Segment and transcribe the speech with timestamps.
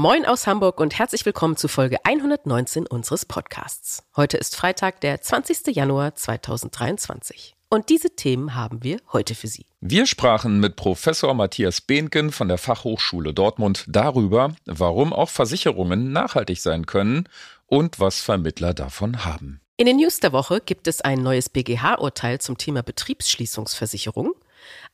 [0.00, 4.02] Moin aus Hamburg und herzlich willkommen zu Folge 119 unseres Podcasts.
[4.16, 5.76] Heute ist Freitag, der 20.
[5.76, 7.54] Januar 2023.
[7.68, 9.66] Und diese Themen haben wir heute für Sie.
[9.82, 16.62] Wir sprachen mit Professor Matthias Behnken von der Fachhochschule Dortmund darüber, warum auch Versicherungen nachhaltig
[16.62, 17.28] sein können
[17.66, 19.60] und was Vermittler davon haben.
[19.76, 24.32] In den News der Woche gibt es ein neues BGH-Urteil zum Thema Betriebsschließungsversicherung.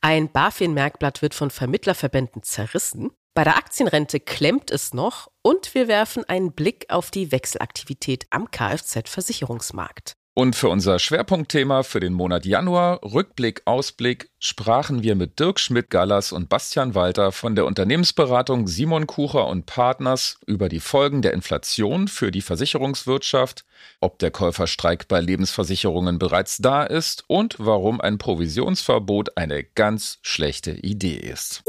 [0.01, 3.11] Ein BaFin-Merkblatt wird von Vermittlerverbänden zerrissen.
[3.37, 8.49] Bei der Aktienrente klemmt es noch und wir werfen einen Blick auf die Wechselaktivität am
[8.49, 10.13] Kfz-Versicherungsmarkt.
[10.33, 16.31] Und für unser Schwerpunktthema für den Monat Januar, Rückblick, Ausblick, sprachen wir mit Dirk Schmidt-Gallas
[16.31, 22.07] und Bastian Walter von der Unternehmensberatung Simon Kucher und Partners über die Folgen der Inflation
[22.07, 23.65] für die Versicherungswirtschaft,
[24.01, 30.71] ob der Käuferstreik bei Lebensversicherungen bereits da ist und warum ein Provisionsverbot eine ganz schlechte
[30.71, 31.61] Idee ist.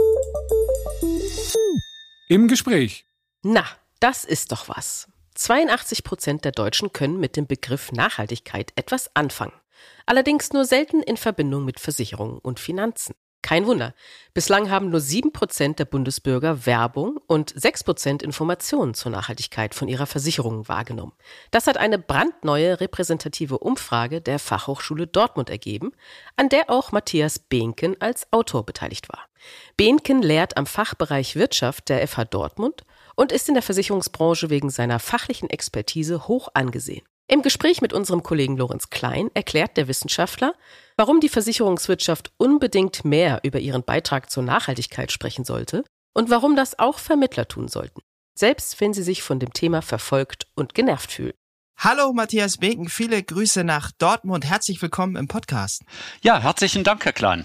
[2.29, 3.05] Im Gespräch.
[3.43, 3.65] Na,
[4.01, 5.09] das ist doch was.
[5.35, 9.53] 82 Prozent der Deutschen können mit dem Begriff Nachhaltigkeit etwas anfangen.
[10.07, 13.15] Allerdings nur selten in Verbindung mit Versicherungen und Finanzen.
[13.43, 13.95] Kein Wunder.
[14.35, 19.89] Bislang haben nur 7 Prozent der Bundesbürger Werbung und 6 Prozent Informationen zur Nachhaltigkeit von
[19.89, 21.13] ihrer Versicherung wahrgenommen.
[21.51, 25.93] Das hat eine brandneue repräsentative Umfrage der Fachhochschule Dortmund ergeben,
[26.37, 29.27] an der auch Matthias Behnken als Autor beteiligt war.
[29.77, 34.99] Behnken lehrt am Fachbereich Wirtschaft der FH Dortmund und ist in der Versicherungsbranche wegen seiner
[34.99, 37.08] fachlichen Expertise hoch angesehen.
[37.31, 40.55] Im Gespräch mit unserem Kollegen Lorenz Klein erklärt der Wissenschaftler,
[40.97, 46.79] warum die Versicherungswirtschaft unbedingt mehr über ihren Beitrag zur Nachhaltigkeit sprechen sollte und warum das
[46.79, 48.01] auch Vermittler tun sollten,
[48.35, 51.35] selbst wenn sie sich von dem Thema verfolgt und genervt fühlen.
[51.77, 54.47] Hallo Matthias Beken, viele Grüße nach Dortmund.
[54.47, 55.83] Herzlich willkommen im Podcast.
[56.23, 57.45] Ja, herzlichen Dank, Herr Klein.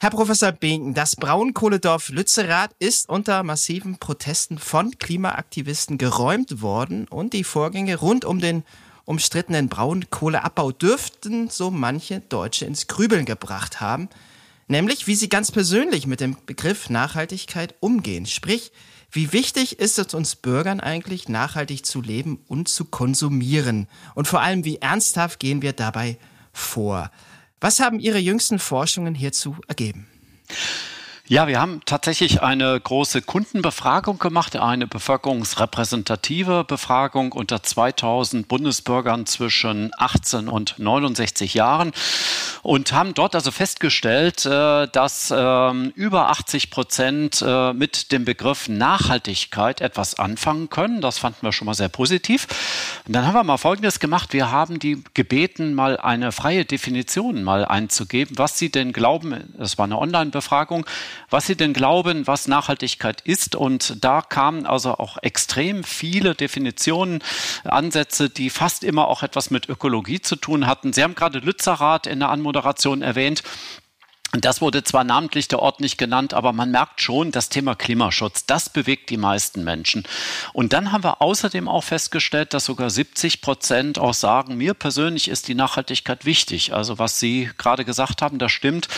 [0.00, 7.32] Herr Professor Binken, das Braunkohledorf Lützerath ist unter massiven Protesten von Klimaaktivisten geräumt worden und
[7.32, 8.62] die Vorgänge rund um den
[9.06, 14.08] umstrittenen Braunkohleabbau dürften so manche Deutsche ins Grübeln gebracht haben,
[14.68, 18.26] nämlich wie sie ganz persönlich mit dem Begriff Nachhaltigkeit umgehen.
[18.26, 18.70] Sprich,
[19.10, 23.88] wie wichtig ist es uns Bürgern eigentlich, nachhaltig zu leben und zu konsumieren?
[24.14, 26.18] Und vor allem, wie ernsthaft gehen wir dabei
[26.52, 27.10] vor?
[27.60, 30.06] Was haben Ihre jüngsten Forschungen hierzu ergeben?
[31.30, 39.90] Ja, wir haben tatsächlich eine große Kundenbefragung gemacht, eine bevölkerungsrepräsentative Befragung unter 2000 Bundesbürgern zwischen
[39.98, 41.92] 18 und 69 Jahren
[42.62, 48.70] und haben dort also festgestellt, äh, dass ähm, über 80 Prozent äh, mit dem Begriff
[48.70, 51.02] Nachhaltigkeit etwas anfangen können.
[51.02, 52.46] Das fanden wir schon mal sehr positiv.
[53.06, 54.32] Und dann haben wir mal Folgendes gemacht.
[54.32, 59.76] Wir haben die gebeten, mal eine freie Definition mal einzugeben, was sie denn glauben, das
[59.76, 60.86] war eine Online-Befragung,
[61.30, 63.54] was Sie denn glauben, was Nachhaltigkeit ist.
[63.54, 67.22] Und da kamen also auch extrem viele Definitionen,
[67.64, 70.92] Ansätze, die fast immer auch etwas mit Ökologie zu tun hatten.
[70.92, 73.42] Sie haben gerade Lützerath in der Anmoderation erwähnt.
[74.32, 78.44] Das wurde zwar namentlich der Ort nicht genannt, aber man merkt schon, das Thema Klimaschutz,
[78.44, 80.04] das bewegt die meisten Menschen.
[80.52, 85.28] Und dann haben wir außerdem auch festgestellt, dass sogar 70 Prozent auch sagen, mir persönlich
[85.28, 86.74] ist die Nachhaltigkeit wichtig.
[86.74, 88.88] Also was Sie gerade gesagt haben, das stimmt.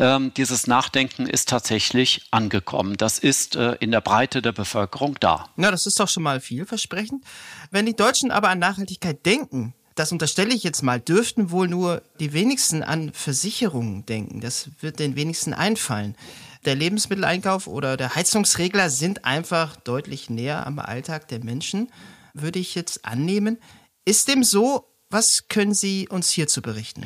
[0.00, 2.96] Ähm, dieses Nachdenken ist tatsächlich angekommen.
[2.96, 5.50] Das ist äh, in der Breite der Bevölkerung da.
[5.54, 7.24] Na, das ist doch schon mal vielversprechend.
[7.70, 12.00] Wenn die Deutschen aber an Nachhaltigkeit denken, das unterstelle ich jetzt mal, dürften wohl nur
[12.20, 14.40] die wenigsten an Versicherungen denken.
[14.40, 16.16] Das wird den wenigsten einfallen.
[16.64, 21.92] Der Lebensmitteleinkauf oder der Heizungsregler sind einfach deutlich näher am Alltag der Menschen,
[22.32, 23.58] würde ich jetzt annehmen.
[24.06, 27.02] Ist dem so was können Sie uns hierzu berichten?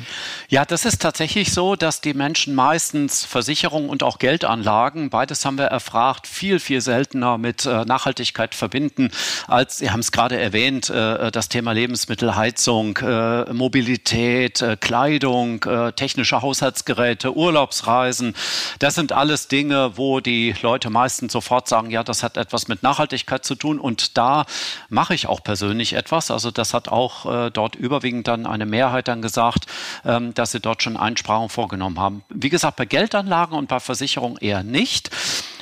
[0.47, 5.57] Ja, das ist tatsächlich so, dass die Menschen meistens Versicherungen und auch Geldanlagen, beides haben
[5.57, 9.09] wir erfragt, viel, viel seltener mit äh, Nachhaltigkeit verbinden,
[9.47, 15.65] als, Sie haben es gerade erwähnt, äh, das Thema Lebensmittelheizung, äh, Mobilität, Kleidung,
[15.95, 18.35] technische Haushaltsgeräte, Urlaubsreisen.
[18.79, 22.83] Das sind alles Dinge, wo die Leute meistens sofort sagen, ja, das hat etwas mit
[22.83, 23.79] Nachhaltigkeit zu tun.
[23.79, 24.45] Und da
[24.89, 26.31] mache ich auch persönlich etwas.
[26.31, 29.65] Also das hat auch dort über überwiegend dann eine Mehrheit dann gesagt,
[30.03, 32.23] ähm, dass sie dort schon Einsprachen vorgenommen haben.
[32.29, 35.09] Wie gesagt, bei Geldanlagen und bei Versicherungen eher nicht.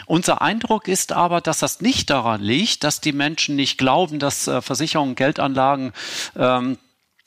[0.05, 4.47] Unser Eindruck ist aber, dass das nicht daran liegt, dass die Menschen nicht glauben, dass
[4.47, 5.93] äh, Versicherungen, Geldanlagen
[6.35, 6.77] ähm,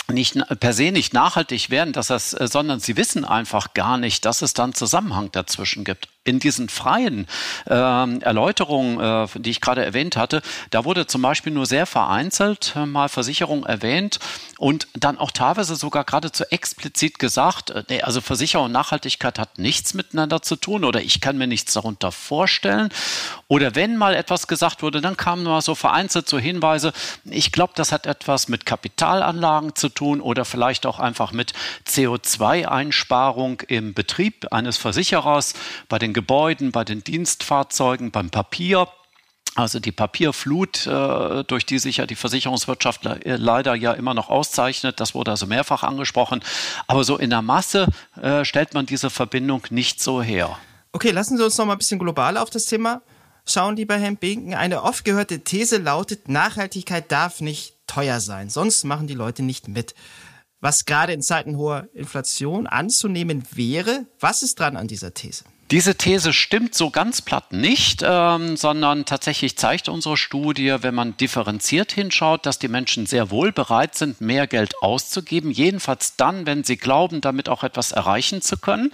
[0.08, 4.24] nicht per se nicht nachhaltig werden, dass das, äh, sondern sie wissen einfach gar nicht,
[4.24, 7.26] dass es dann Zusammenhang dazwischen gibt in diesen freien
[7.66, 12.74] äh, Erläuterungen, äh, die ich gerade erwähnt hatte, da wurde zum Beispiel nur sehr vereinzelt
[12.76, 14.18] äh, mal Versicherung erwähnt
[14.58, 19.94] und dann auch teilweise sogar geradezu explizit gesagt, äh, also Versicherung und Nachhaltigkeit hat nichts
[19.94, 22.88] miteinander zu tun oder ich kann mir nichts darunter vorstellen.
[23.48, 26.92] Oder wenn mal etwas gesagt wurde, dann kamen nur so vereinzelt so Hinweise,
[27.24, 31.52] ich glaube, das hat etwas mit Kapitalanlagen zu tun oder vielleicht auch einfach mit
[31.86, 35.54] CO2-Einsparung im Betrieb eines Versicherers
[35.88, 38.88] bei den Gebäuden, bei den Dienstfahrzeugen, beim Papier.
[39.54, 44.30] Also die Papierflut, äh, durch die sich ja die Versicherungswirtschaft le leider ja immer noch
[44.30, 46.42] auszeichnet, das wurde also mehrfach angesprochen.
[46.86, 47.88] Aber so in der Masse
[48.20, 50.58] äh, stellt man diese Verbindung nicht so her.
[50.92, 53.02] Okay, lassen Sie uns noch mal ein bisschen globaler auf das Thema
[53.46, 54.54] schauen, lieber Herr Binken.
[54.54, 59.68] Eine oft gehörte These lautet, Nachhaltigkeit darf nicht teuer sein, sonst machen die Leute nicht
[59.68, 59.94] mit.
[60.60, 65.44] Was gerade in Zeiten hoher Inflation anzunehmen wäre, was ist dran an dieser These?
[65.72, 71.16] Diese These stimmt so ganz platt nicht, ähm, sondern tatsächlich zeigt unsere Studie, wenn man
[71.16, 76.62] differenziert hinschaut, dass die Menschen sehr wohl bereit sind, mehr Geld auszugeben, jedenfalls dann, wenn
[76.62, 78.92] sie glauben, damit auch etwas erreichen zu können.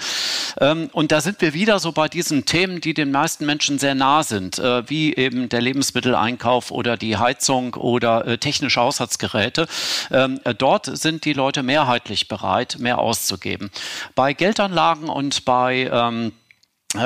[0.61, 3.95] Ähm, und da sind wir wieder so bei diesen Themen, die den meisten Menschen sehr
[3.95, 9.67] nah sind, äh, wie eben der Lebensmitteleinkauf oder die Heizung oder äh, technische Haushaltsgeräte.
[10.11, 13.71] Ähm, äh, dort sind die Leute mehrheitlich bereit, mehr auszugeben.
[14.15, 16.42] Bei Geldanlagen und bei ähm, äh,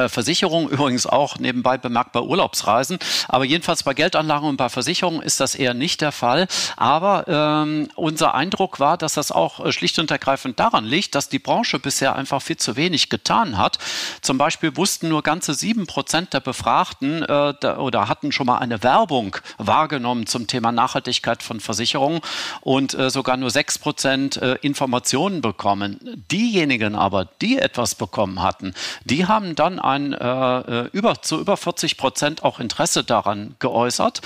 [0.09, 2.99] Versicherung übrigens auch nebenbei bemerkbar Urlaubsreisen.
[3.29, 6.49] Aber jedenfalls bei Geldanlagen und bei Versicherungen ist das eher nicht der Fall.
[6.77, 11.29] Aber ähm, unser Eindruck war, dass das auch äh, schlicht und ergreifend daran liegt, dass
[11.29, 13.79] die Branche bisher einfach viel zu wenig getan hat.
[14.23, 18.59] Zum Beispiel wussten nur ganze sieben Prozent der Befragten äh, da, oder hatten schon mal
[18.59, 22.21] eine Werbung wahrgenommen zum Thema Nachhaltigkeit von Versicherungen
[22.61, 26.25] und äh, sogar nur sechs Prozent äh, Informationen bekommen.
[26.31, 28.75] Diejenigen aber, die etwas bekommen hatten,
[29.05, 34.21] die haben dann ein äh, äh, über, zu über 40 Prozent auch Interesse daran geäußert.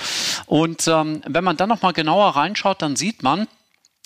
[0.45, 3.47] Und ähm, wenn man dann nochmal genauer reinschaut, dann sieht man,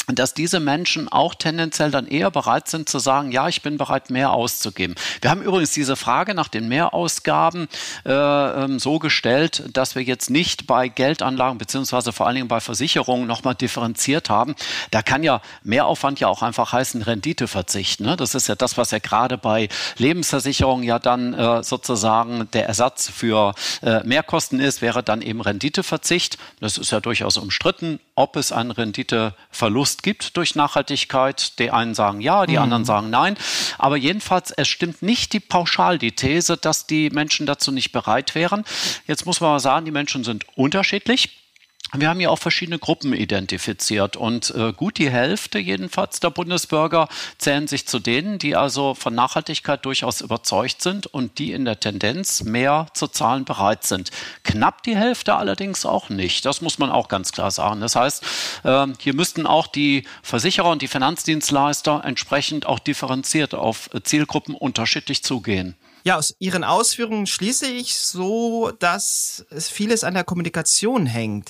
[0.08, 4.10] dass diese Menschen auch tendenziell dann eher bereit sind zu sagen, ja, ich bin bereit,
[4.10, 4.96] mehr auszugeben.
[5.22, 7.68] Wir haben übrigens diese Frage nach den Mehrausgaben
[8.06, 12.60] äh, ähm, so gestellt, dass wir jetzt nicht bei Geldanlagen beziehungsweise vor allen Dingen bei
[12.60, 14.56] Versicherungen nochmal differenziert haben.
[14.92, 18.00] Da kann ja Mehraufwand ja auch einfach heißen Renditeverzicht.
[18.02, 18.16] Ne?
[18.16, 23.10] Das ist ja das, was ja gerade bei Lebensversicherungen ja dann äh, sozusagen der Ersatz
[23.10, 26.38] für äh, Mehrkosten ist, wäre dann eben Renditeverzicht.
[26.60, 29.36] Das ist ja durchaus umstritten, ob es einen Renditeverlust
[29.76, 31.60] Verlust gibt durch Nachhaltigkeit.
[31.60, 32.64] Die einen sagen ja, die mhm.
[32.64, 33.38] anderen sagen nein.
[33.78, 38.36] Aber jedenfalls, es stimmt nicht die pauschal die These, dass die Menschen dazu nicht bereit
[38.36, 38.64] wären.
[39.08, 41.45] Jetzt muss man mal sagen, die Menschen sind unterschiedlich.
[41.94, 47.08] Wir haben ja auch verschiedene Gruppen identifiziert und äh, gut die Hälfte jedenfalls der Bundesbürger
[47.38, 51.80] zählen sich zu denen, die also von Nachhaltigkeit durchaus überzeugt sind und die in der
[51.80, 54.10] Tendenz mehr zu zahlen bereit sind.
[54.44, 56.46] Knapp die Hälfte allerdings auch nicht.
[56.46, 57.82] Das muss man auch ganz klar sagen.
[57.82, 58.24] Das heißt,
[58.64, 65.24] äh, hier müssten auch die Versicherer und die Finanzdienstleister entsprechend auch differenziert auf Zielgruppen unterschiedlich
[65.24, 65.76] zugehen.
[66.06, 71.50] Ja, aus Ihren Ausführungen schließe ich so, dass es vieles an der Kommunikation hängt.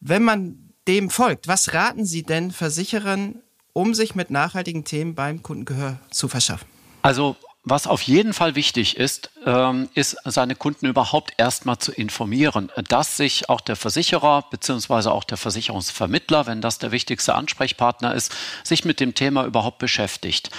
[0.00, 3.42] Wenn man dem folgt, was raten Sie denn Versicherern,
[3.74, 6.66] um sich mit nachhaltigen Themen beim Kundengehör zu verschaffen?
[7.02, 12.70] Also was auf jeden Fall wichtig ist, ähm, ist, seine Kunden überhaupt erstmal zu informieren,
[12.88, 18.34] dass sich auch der Versicherer beziehungsweise auch der Versicherungsvermittler, wenn das der wichtigste Ansprechpartner ist,
[18.64, 20.50] sich mit dem Thema überhaupt beschäftigt.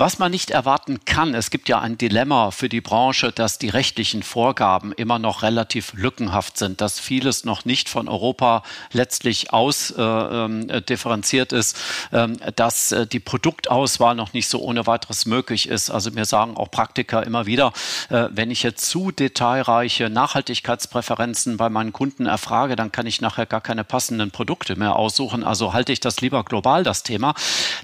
[0.00, 3.68] Was man nicht erwarten kann, es gibt ja ein Dilemma für die Branche, dass die
[3.68, 8.62] rechtlichen Vorgaben immer noch relativ lückenhaft sind, dass vieles noch nicht von Europa
[8.92, 11.76] letztlich ausdifferenziert äh, ähm, ist,
[12.12, 15.90] äh, dass äh, die Produktauswahl noch nicht so ohne weiteres möglich ist.
[15.90, 17.72] Also mir sagen auch Praktiker immer wieder,
[18.08, 23.46] äh, wenn ich jetzt zu detailreiche Nachhaltigkeitspräferenzen bei meinen Kunden erfrage, dann kann ich nachher
[23.46, 25.42] gar keine passenden Produkte mehr aussuchen.
[25.42, 27.34] Also halte ich das lieber global, das Thema.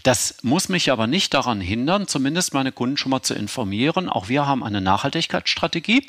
[0.04, 4.08] Das muss mich aber nicht daran hindern, zumindest meine Kunden schon mal zu informieren.
[4.08, 6.06] Auch wir haben eine Nachhaltigkeitsstrategie.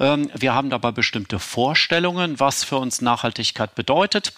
[0.00, 4.32] Ähm, wir haben dabei bestimmte Vorstellungen, was für uns Nachhaltigkeit bedeutet.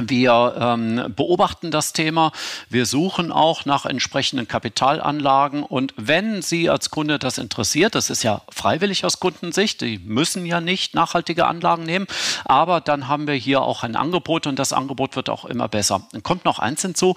[0.00, 2.32] Wir ähm, beobachten das Thema.
[2.68, 5.62] Wir suchen auch nach entsprechenden Kapitalanlagen.
[5.62, 10.46] Und wenn Sie als Kunde das interessiert, das ist ja freiwillig aus Kundensicht, die müssen
[10.46, 12.06] ja nicht nachhaltige Anlagen nehmen,
[12.44, 16.02] aber dann haben wir hier auch ein Angebot und das Angebot wird auch immer besser.
[16.12, 17.14] Dann kommt noch eins hinzu.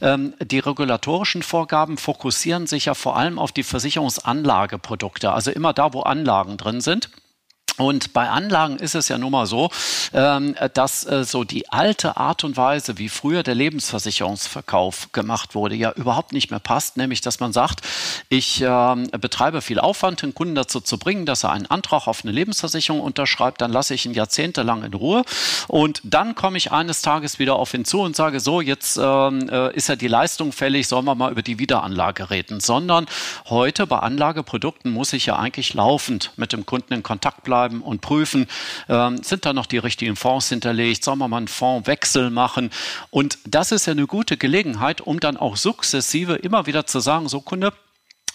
[0.00, 5.92] Ähm, die regulatorischen Vorgaben fokussieren sich ja vor allem auf die Versicherungsanlageprodukte, also immer da,
[5.92, 7.10] wo Anlagen drin sind.
[7.80, 9.70] Und bei Anlagen ist es ja nun mal so,
[10.12, 15.74] ähm, dass äh, so die alte Art und Weise, wie früher der Lebensversicherungsverkauf gemacht wurde,
[15.74, 16.98] ja überhaupt nicht mehr passt.
[16.98, 17.80] Nämlich, dass man sagt,
[18.28, 22.22] ich ähm, betreibe viel Aufwand, den Kunden dazu zu bringen, dass er einen Antrag auf
[22.22, 25.22] eine Lebensversicherung unterschreibt, dann lasse ich ihn jahrzehntelang in Ruhe
[25.66, 29.48] und dann komme ich eines Tages wieder auf ihn zu und sage, so, jetzt ähm,
[29.48, 32.60] äh, ist ja die Leistung fällig, sollen wir mal über die Wiederanlage reden.
[32.60, 33.06] Sondern
[33.48, 37.82] heute bei Anlageprodukten muss ich ja eigentlich laufend mit dem Kunden in Kontakt bleiben bleiben
[37.82, 38.46] und prüfen,
[38.88, 42.70] ähm, sind da noch die richtigen Fonds hinterlegt, sollen wir mal einen Fondswechsel machen.
[43.10, 47.28] Und das ist ja eine gute Gelegenheit, um dann auch sukzessive immer wieder zu sagen,
[47.28, 47.72] so Kunde,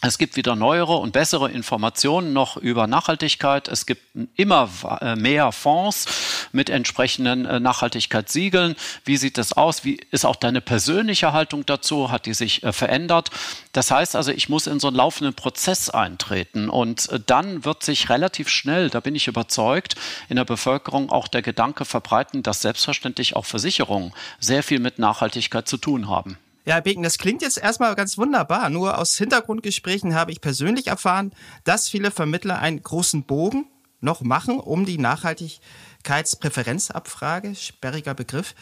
[0.01, 3.67] es gibt wieder neuere und bessere Informationen noch über Nachhaltigkeit.
[3.67, 4.03] Es gibt
[4.35, 4.69] immer
[5.01, 6.05] äh, mehr Fonds
[6.51, 8.75] mit entsprechenden äh, Nachhaltigkeitssiegeln.
[9.03, 9.83] Wie sieht das aus?
[9.83, 12.11] Wie ist auch deine persönliche Haltung dazu?
[12.11, 13.31] Hat die sich äh, verändert?
[13.71, 18.09] Das heißt also, ich muss in so einen laufenden Prozess eintreten und dann wird sich
[18.09, 19.95] relativ schnell, da bin ich überzeugt,
[20.29, 25.67] in der Bevölkerung auch der Gedanke verbreiten, dass selbstverständlich auch Versicherungen sehr viel mit Nachhaltigkeit
[25.67, 26.37] zu tun haben.
[26.67, 28.71] Ja, Beken, das klingt jetzt erstmal ganz wunderbar.
[28.71, 31.31] Nur aus Hintergrundgesprächen habe ich persönlich erfahren,
[31.63, 33.67] dass viele Vermittler einen großen Bogen
[34.01, 38.55] noch machen, um die Nachhaltigkeitspräferenzabfrage, sperriger Begriff,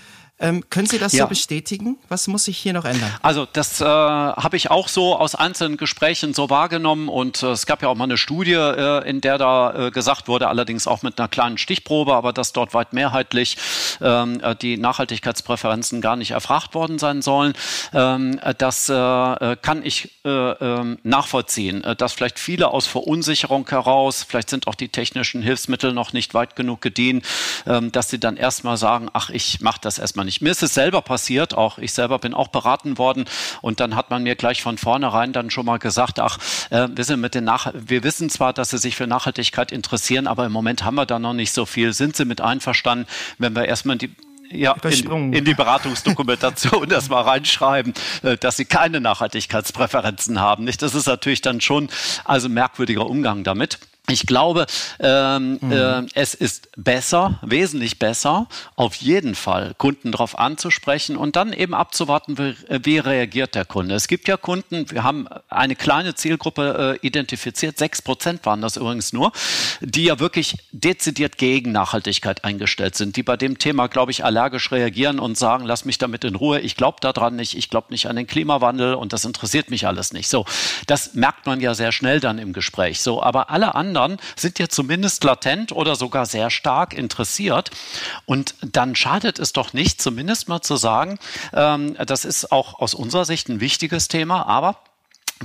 [0.43, 1.23] ähm, können Sie das ja.
[1.23, 1.97] so bestätigen?
[2.09, 3.12] Was muss sich hier noch ändern?
[3.21, 7.65] Also das äh, habe ich auch so aus einzelnen Gesprächen so wahrgenommen und äh, es
[7.65, 11.03] gab ja auch mal eine Studie, äh, in der da äh, gesagt wurde, allerdings auch
[11.03, 13.57] mit einer kleinen Stichprobe, aber dass dort weit mehrheitlich
[14.01, 17.53] ähm, äh, die Nachhaltigkeitspräferenzen gar nicht erfragt worden sein sollen.
[17.93, 18.93] Ähm, das äh,
[19.62, 25.41] kann ich ähm, nachvollziehen, dass vielleicht viele aus Verunsicherung heraus, vielleicht sind auch die technischen
[25.41, 27.25] Hilfsmittel noch nicht weit genug gedient,
[27.65, 30.41] dass sie dann erstmal sagen, ach, ich mache das erstmal man nicht.
[30.41, 33.25] Mir ist es selber passiert, auch ich selber bin auch beraten worden
[33.61, 37.03] und dann hat man mir gleich von vornherein dann schon mal gesagt, ach, äh, wir
[37.03, 40.51] sind mit den Nach wir wissen zwar, dass Sie sich für Nachhaltigkeit interessieren, aber im
[40.51, 41.93] Moment haben wir da noch nicht so viel.
[41.93, 43.05] Sind Sie mit einverstanden,
[43.37, 44.11] wenn wir erstmal die
[44.49, 50.63] ja, in, in, die Beratungsdokumentation das mal reinschreiben, äh, dass sie keine Nachhaltigkeitspräferenzen haben.
[50.63, 50.83] Nicht?
[50.83, 51.89] Das ist natürlich dann schon
[52.23, 53.79] also merkwürdiger Umgang damit.
[54.10, 54.65] Ich glaube,
[55.00, 55.72] ähm, mhm.
[55.72, 61.74] äh, es ist besser, wesentlich besser, auf jeden Fall Kunden darauf anzusprechen und dann eben
[61.74, 63.95] abzuwarten, wie, wie, reagiert der Kunde.
[63.95, 68.75] Es gibt ja Kunden, wir haben eine kleine Zielgruppe äh, identifiziert, sechs Prozent waren das
[68.75, 69.31] übrigens nur,
[69.79, 74.74] die ja wirklich dezidiert gegen Nachhaltigkeit eingestellt sind, die bei dem Thema, glaube ich, allergisch
[74.74, 78.07] reagieren und sagen, lass mich damit in Ruhe, ich glaube daran nicht, ich glaube nicht
[78.07, 80.27] an den Klimawandel und das interessiert mich alles nicht.
[80.27, 80.45] So,
[80.88, 83.01] das merkt man ja sehr schnell dann im Gespräch.
[83.01, 87.71] So, aber alle anderen anderen sind ja zumindest latent oder sogar sehr stark interessiert.
[88.25, 91.19] Und dann schadet es doch nicht, zumindest mal zu sagen,
[91.53, 94.77] ähm, das ist auch aus unserer Sicht ein wichtiges Thema, aber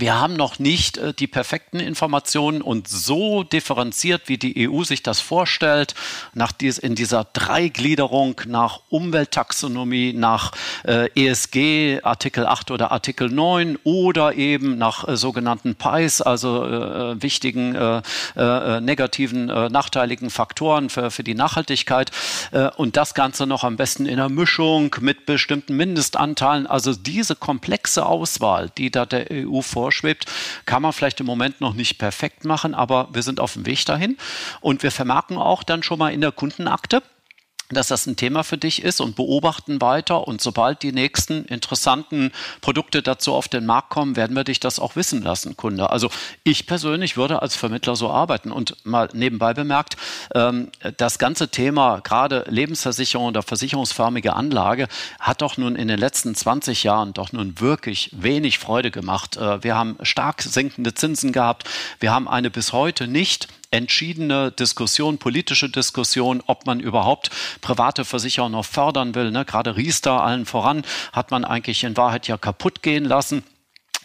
[0.01, 5.03] wir haben noch nicht äh, die perfekten Informationen und so differenziert, wie die EU sich
[5.03, 5.95] das vorstellt,
[6.35, 10.53] nach dies, in dieser Dreigliederung nach Umwelttaxonomie, nach
[10.85, 17.13] äh, ESG Artikel 8 oder Artikel 9 oder eben nach äh, sogenannten PIs, also äh,
[17.13, 22.11] äh, wichtigen äh, negativen, nachteiligen Faktoren für, für die Nachhaltigkeit
[22.77, 26.67] und das Ganze noch am besten in einer Mischung mit bestimmten Mindestanteilen.
[26.67, 30.27] Also diese komplexe Auswahl, die da der EU vorstellt, vorschwebt,
[30.67, 33.87] kann man vielleicht im Moment noch nicht perfekt machen, aber wir sind auf dem Weg
[33.87, 34.19] dahin.
[34.61, 37.03] Und wir vermerken auch dann schon mal in der Kundenakte,
[37.71, 40.27] dass das ein Thema für dich ist und beobachten weiter.
[40.27, 44.79] Und sobald die nächsten interessanten Produkte dazu auf den Markt kommen, werden wir dich das
[44.79, 45.91] auch wissen lassen, Kunde.
[45.91, 46.11] Also
[46.45, 48.53] ich persönlich würde als Vermittler so arbeiten.
[48.53, 49.97] Und mal nebenbei bemerkt,
[50.35, 54.89] ähm, das ganze Thema, gerade Lebensversicherung oder versicherungsförmige Anlage,
[55.21, 59.37] hat doch nun in den letzten 20 Jahren doch nun wirklich wenig Freude gemacht.
[59.37, 61.69] Äh, wir haben stark sinkende Zinsen gehabt.
[62.01, 68.49] Wir haben eine bis heute nicht entschiedene Diskussion, politische Diskussion, ob man überhaupt private Versicherer
[68.49, 69.31] noch fördern will.
[69.31, 69.45] Ne?
[69.45, 70.83] Gerade Riester allen voran
[71.13, 73.45] hat man eigentlich in Wahrheit ja kaputt gehen lassen.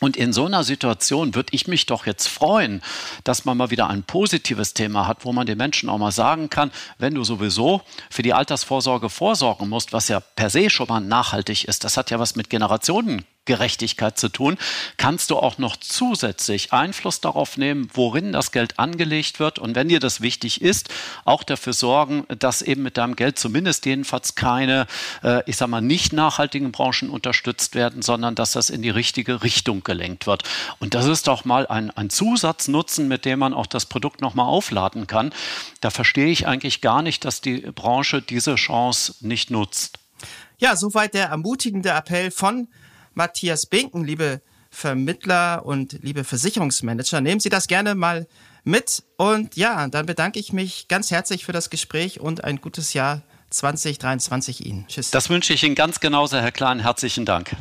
[0.03, 2.81] Und in so einer Situation würde ich mich doch jetzt freuen,
[3.23, 6.49] dass man mal wieder ein positives Thema hat, wo man den Menschen auch mal sagen
[6.49, 10.99] kann, wenn du sowieso für die Altersvorsorge vorsorgen musst, was ja per se schon mal
[10.99, 14.57] nachhaltig ist, das hat ja was mit Generationen Gerechtigkeit zu tun,
[14.97, 19.89] kannst du auch noch zusätzlich Einfluss darauf nehmen, worin das Geld angelegt wird und wenn
[19.89, 20.89] dir das wichtig ist,
[21.25, 24.87] auch dafür sorgen, dass eben mit deinem Geld zumindest jedenfalls keine,
[25.23, 29.43] äh, ich sag mal, nicht nachhaltigen Branchen unterstützt werden, sondern dass das in die richtige
[29.43, 30.43] Richtung gelenkt wird.
[30.79, 34.47] Und das ist doch mal ein, ein Zusatznutzen, mit dem man auch das Produkt nochmal
[34.47, 35.33] aufladen kann.
[35.81, 39.99] Da verstehe ich eigentlich gar nicht, dass die Branche diese Chance nicht nutzt.
[40.57, 42.67] Ja, soweit der ermutigende Appell von
[43.13, 48.27] Matthias Binken, liebe Vermittler und liebe Versicherungsmanager, nehmen Sie das gerne mal
[48.63, 49.03] mit.
[49.17, 53.21] Und ja, dann bedanke ich mich ganz herzlich für das Gespräch und ein gutes Jahr
[53.51, 54.87] 2023 Ihnen.
[54.87, 55.11] Tschüss.
[55.11, 56.79] Das wünsche ich Ihnen ganz genauso, Herr Klein.
[56.79, 57.55] Herzlichen Dank.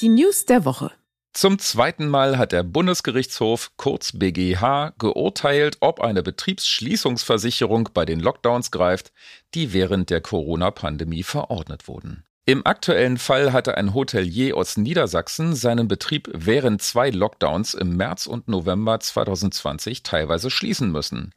[0.00, 0.92] Die News der Woche.
[1.32, 8.72] Zum zweiten Mal hat der Bundesgerichtshof, kurz BGH, geurteilt, ob eine Betriebsschließungsversicherung bei den Lockdowns
[8.72, 9.12] greift,
[9.54, 12.24] die während der Corona-Pandemie verordnet wurden.
[12.50, 18.26] Im aktuellen Fall hatte ein Hotelier aus Niedersachsen seinen Betrieb während zwei Lockdowns im März
[18.26, 21.32] und November 2020 teilweise schließen müssen.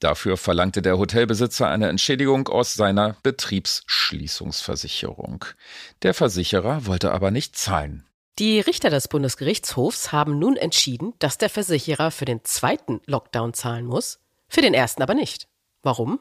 [0.00, 5.44] Dafür verlangte der Hotelbesitzer eine Entschädigung aus seiner Betriebsschließungsversicherung.
[6.00, 8.06] Der Versicherer wollte aber nicht zahlen.
[8.38, 13.84] Die Richter des Bundesgerichtshofs haben nun entschieden, dass der Versicherer für den zweiten Lockdown zahlen
[13.84, 14.18] muss,
[14.48, 15.46] für den ersten aber nicht.
[15.82, 16.20] Warum?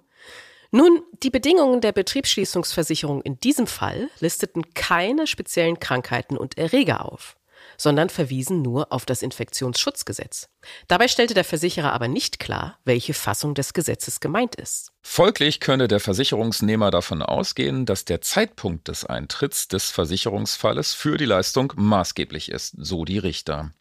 [0.75, 7.37] Nun, die Bedingungen der Betriebsschließungsversicherung in diesem Fall listeten keine speziellen Krankheiten und Erreger auf
[7.77, 10.49] sondern verwiesen nur auf das Infektionsschutzgesetz.
[10.87, 14.91] Dabei stellte der Versicherer aber nicht klar, welche Fassung des Gesetzes gemeint ist.
[15.01, 21.25] Folglich könne der Versicherungsnehmer davon ausgehen, dass der Zeitpunkt des Eintritts des Versicherungsfalles für die
[21.25, 23.71] Leistung maßgeblich ist, so die Richter.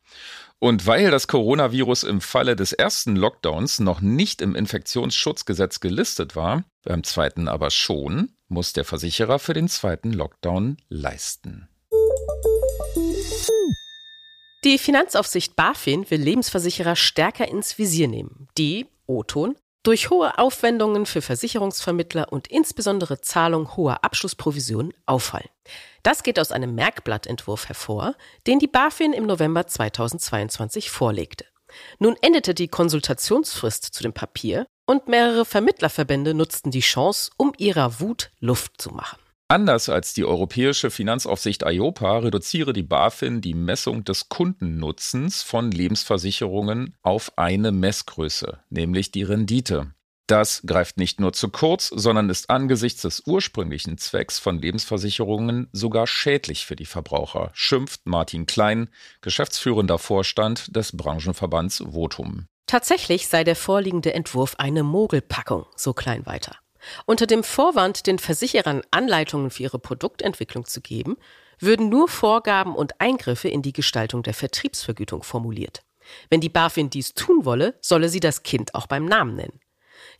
[0.62, 6.62] Und weil das Coronavirus im Falle des ersten Lockdowns noch nicht im Infektionsschutzgesetz gelistet war,
[6.84, 11.68] beim zweiten aber schon, muss der Versicherer für den zweiten Lockdown leisten.
[14.62, 21.22] Die Finanzaufsicht BaFin will Lebensversicherer stärker ins Visier nehmen, die, O-Ton, durch hohe Aufwendungen für
[21.22, 25.48] Versicherungsvermittler und insbesondere Zahlung hoher Abschlussprovisionen auffallen.
[26.02, 28.16] Das geht aus einem Merkblattentwurf hervor,
[28.46, 31.44] den die BaFin im November 2022 vorlegte.
[31.98, 38.00] Nun endete die Konsultationsfrist zu dem Papier und mehrere Vermittlerverbände nutzten die Chance, um ihrer
[38.00, 39.18] Wut Luft zu machen.
[39.48, 46.96] Anders als die europäische Finanzaufsicht IOPA reduziere die BaFin die Messung des Kundennutzens von Lebensversicherungen
[47.02, 49.92] auf eine Messgröße, nämlich die Rendite.
[50.32, 56.06] Das greift nicht nur zu kurz, sondern ist angesichts des ursprünglichen Zwecks von Lebensversicherungen sogar
[56.06, 58.88] schädlich für die Verbraucher, schimpft Martin Klein,
[59.20, 62.46] geschäftsführender Vorstand des Branchenverbands Votum.
[62.66, 66.56] Tatsächlich sei der vorliegende Entwurf eine Mogelpackung, so Klein weiter.
[67.04, 71.18] Unter dem Vorwand, den Versicherern Anleitungen für ihre Produktentwicklung zu geben,
[71.58, 75.82] würden nur Vorgaben und Eingriffe in die Gestaltung der Vertriebsvergütung formuliert.
[76.30, 79.61] Wenn die BaFin dies tun wolle, solle sie das Kind auch beim Namen nennen.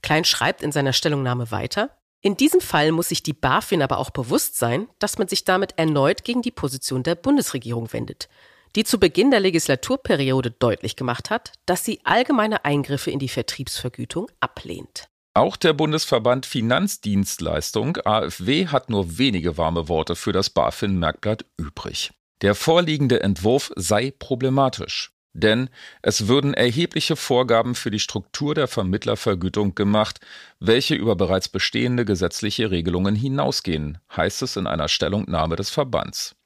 [0.03, 1.91] Klein schreibt in seiner Stellungnahme weiter,
[2.25, 5.77] in diesem Fall muss sich die BaFin aber auch bewusst sein, dass man sich damit
[5.77, 8.29] erneut gegen die Position der Bundesregierung wendet,
[8.77, 14.31] die zu Beginn der Legislaturperiode deutlich gemacht hat, dass sie allgemeine Eingriffe in die Vertriebsvergütung
[14.39, 15.09] ablehnt.
[15.35, 22.13] Auch der Bundesverband Finanzdienstleistung AfW hat nur wenige warme Worte für das BaFin-Merkblatt übrig.
[22.43, 25.71] Der vorliegende Entwurf sei problematisch, denn
[26.03, 30.21] es würden erhebliche Vorgaben für die Struktur der Vermittlervergütung gemacht,
[30.61, 36.37] welche über bereits bestehende gesetzliche Regelungen hinausgehen, heißt es in einer Stellungnahme des Verbands.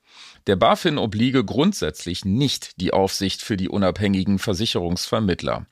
[0.46, 5.66] Der BaFin obliege grundsätzlich nicht die Aufsicht für die unabhängigen Versicherungsvermittler.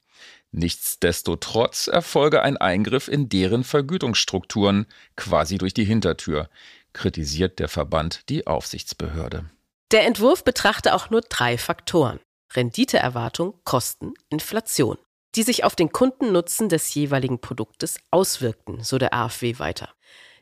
[0.51, 6.49] Nichtsdestotrotz erfolge ein Eingriff in deren Vergütungsstrukturen quasi durch die Hintertür,
[6.93, 9.51] kritisiert der Verband die Aufsichtsbehörde.
[9.91, 12.21] Der Entwurf betrachte auch nur drei Faktoren
[12.53, 14.99] Renditeerwartung, Kosten, Inflation,
[15.35, 19.91] die sich auf den Kundennutzen des jeweiligen Produktes auswirkten, so der AfW weiter.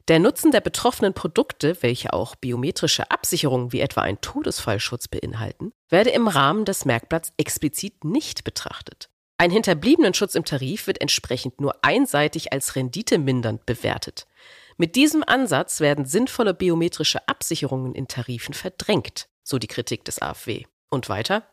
[0.09, 6.11] Der Nutzen der betroffenen Produkte, welche auch biometrische Absicherungen wie etwa ein Todesfallschutz beinhalten, werde
[6.11, 9.09] im Rahmen des Merkblatts explizit nicht betrachtet.
[9.39, 14.27] Ein hinterbliebenen Schutz im Tarif wird entsprechend nur einseitig als renditemindernd bewertet.
[14.77, 20.65] Mit diesem Ansatz werden sinnvolle biometrische Absicherungen in Tarifen verdrängt, so die Kritik des AfW.
[20.91, 21.52] Und weiter?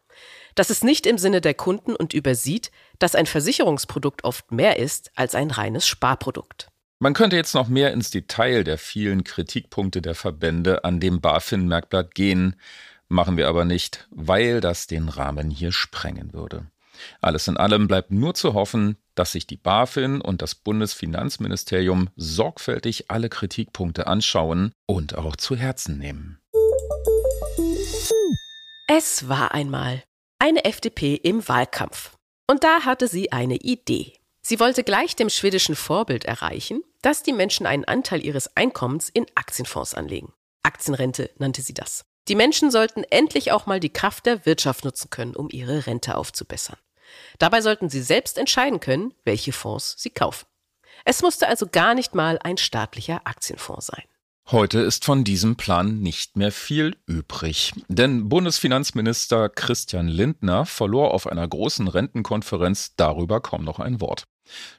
[0.59, 2.69] Das ist nicht im Sinne der Kunden und übersieht,
[2.99, 6.67] dass ein Versicherungsprodukt oft mehr ist als ein reines Sparprodukt.
[6.99, 12.13] Man könnte jetzt noch mehr ins Detail der vielen Kritikpunkte der Verbände an dem BaFin-Merkblatt
[12.13, 12.57] gehen,
[13.07, 16.67] machen wir aber nicht, weil das den Rahmen hier sprengen würde.
[17.21, 23.09] Alles in allem bleibt nur zu hoffen, dass sich die BaFin und das Bundesfinanzministerium sorgfältig
[23.09, 26.41] alle Kritikpunkte anschauen und auch zu Herzen nehmen.
[28.89, 30.03] Es war einmal
[30.39, 32.17] eine FDP im Wahlkampf.
[32.47, 34.13] Und da hatte sie eine Idee.
[34.41, 39.25] Sie wollte gleich dem schwedischen Vorbild erreichen, dass die Menschen einen Anteil ihres Einkommens in
[39.35, 40.33] Aktienfonds anlegen.
[40.63, 42.05] Aktienrente nannte sie das.
[42.27, 46.15] Die Menschen sollten endlich auch mal die Kraft der Wirtschaft nutzen können, um ihre Rente
[46.15, 46.77] aufzubessern.
[47.39, 50.45] Dabei sollten Sie selbst entscheiden können, welche Fonds Sie kaufen.
[51.05, 54.03] Es musste also gar nicht mal ein staatlicher Aktienfonds sein.
[54.51, 57.71] Heute ist von diesem Plan nicht mehr viel übrig.
[57.87, 64.23] Denn Bundesfinanzminister Christian Lindner verlor auf einer großen Rentenkonferenz darüber kaum noch ein Wort.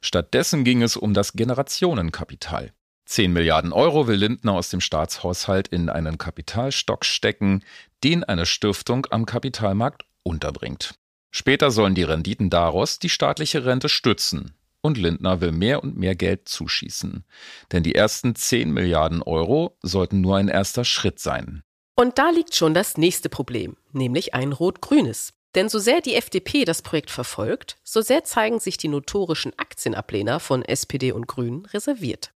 [0.01, 2.73] Stattdessen ging es um das Generationenkapital.
[3.05, 7.63] 10 Milliarden Euro will Lindner aus dem Staatshaushalt in einen Kapitalstock stecken,
[8.03, 10.95] den eine Stiftung am Kapitalmarkt unterbringt.
[11.31, 14.53] Später sollen die Renditen daraus die staatliche Rente stützen
[14.83, 17.25] und Lindner will mehr und mehr Geld zuschießen.
[17.73, 21.63] Denn die ersten 10 Milliarden Euro sollten nur ein erster Schritt sein.
[21.97, 25.35] Und da liegt schon das nächste Problem, nämlich ein rot-grünes.
[25.55, 30.41] Denn so sehr die FDP das Projekt verfolgt, so sehr zeigen sich die notorischen Aktienablehner
[30.41, 32.33] von SPD und Grünen reserviert.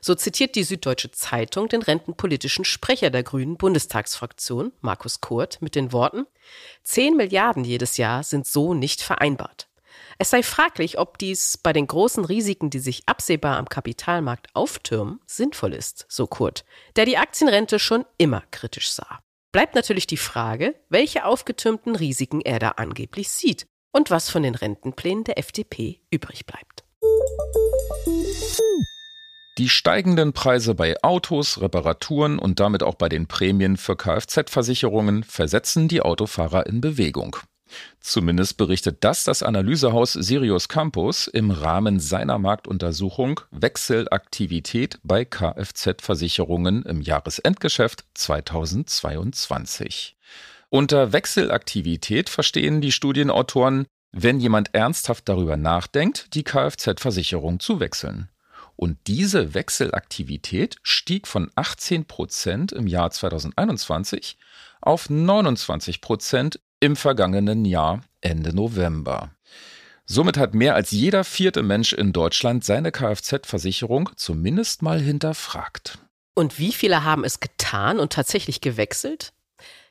[0.00, 5.92] So zitiert die Süddeutsche Zeitung den rentenpolitischen Sprecher der Grünen Bundestagsfraktion, Markus Kurt, mit den
[5.92, 6.26] Worten
[6.82, 9.68] 10 Milliarden jedes Jahr sind so nicht vereinbart.
[10.18, 15.20] Es sei fraglich, ob dies bei den großen Risiken, die sich absehbar am Kapitalmarkt auftürmen,
[15.26, 16.64] sinnvoll ist, so Kurt,
[16.96, 19.20] der die Aktienrente schon immer kritisch sah.
[19.52, 24.54] Bleibt natürlich die Frage, welche aufgetürmten Risiken er da angeblich sieht und was von den
[24.54, 26.84] Rentenplänen der FDP übrig bleibt.
[29.58, 35.86] Die steigenden Preise bei Autos, Reparaturen und damit auch bei den Prämien für Kfz-Versicherungen versetzen
[35.86, 37.36] die Autofahrer in Bewegung.
[38.00, 47.00] Zumindest berichtet das das Analysehaus Sirius Campus im Rahmen seiner Marktuntersuchung Wechselaktivität bei Kfz-Versicherungen im
[47.00, 50.16] Jahresendgeschäft 2022.
[50.68, 58.28] Unter Wechselaktivität verstehen die Studienautoren, wenn jemand ernsthaft darüber nachdenkt, die Kfz-Versicherung zu wechseln.
[58.76, 64.36] Und diese Wechselaktivität stieg von 18 Prozent im Jahr 2021
[64.80, 69.30] auf 29 Prozent im vergangenen Jahr Ende November.
[70.04, 75.98] Somit hat mehr als jeder vierte Mensch in Deutschland seine Kfz-Versicherung zumindest mal hinterfragt.
[76.34, 79.32] Und wie viele haben es getan und tatsächlich gewechselt?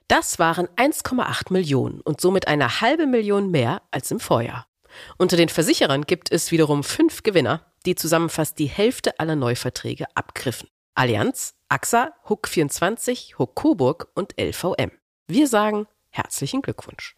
[0.08, 4.68] Das waren 1,8 Millionen und somit eine halbe Million mehr als im Vorjahr.
[5.18, 10.06] Unter den Versicherern gibt es wiederum fünf Gewinner, die zusammen fast die Hälfte aller Neuverträge
[10.14, 10.70] abgriffen.
[10.94, 14.92] Allianz, AXA, Huck 24, Huck Coburg und LVM.
[15.28, 17.16] Wir sagen Herzlichen Glückwunsch.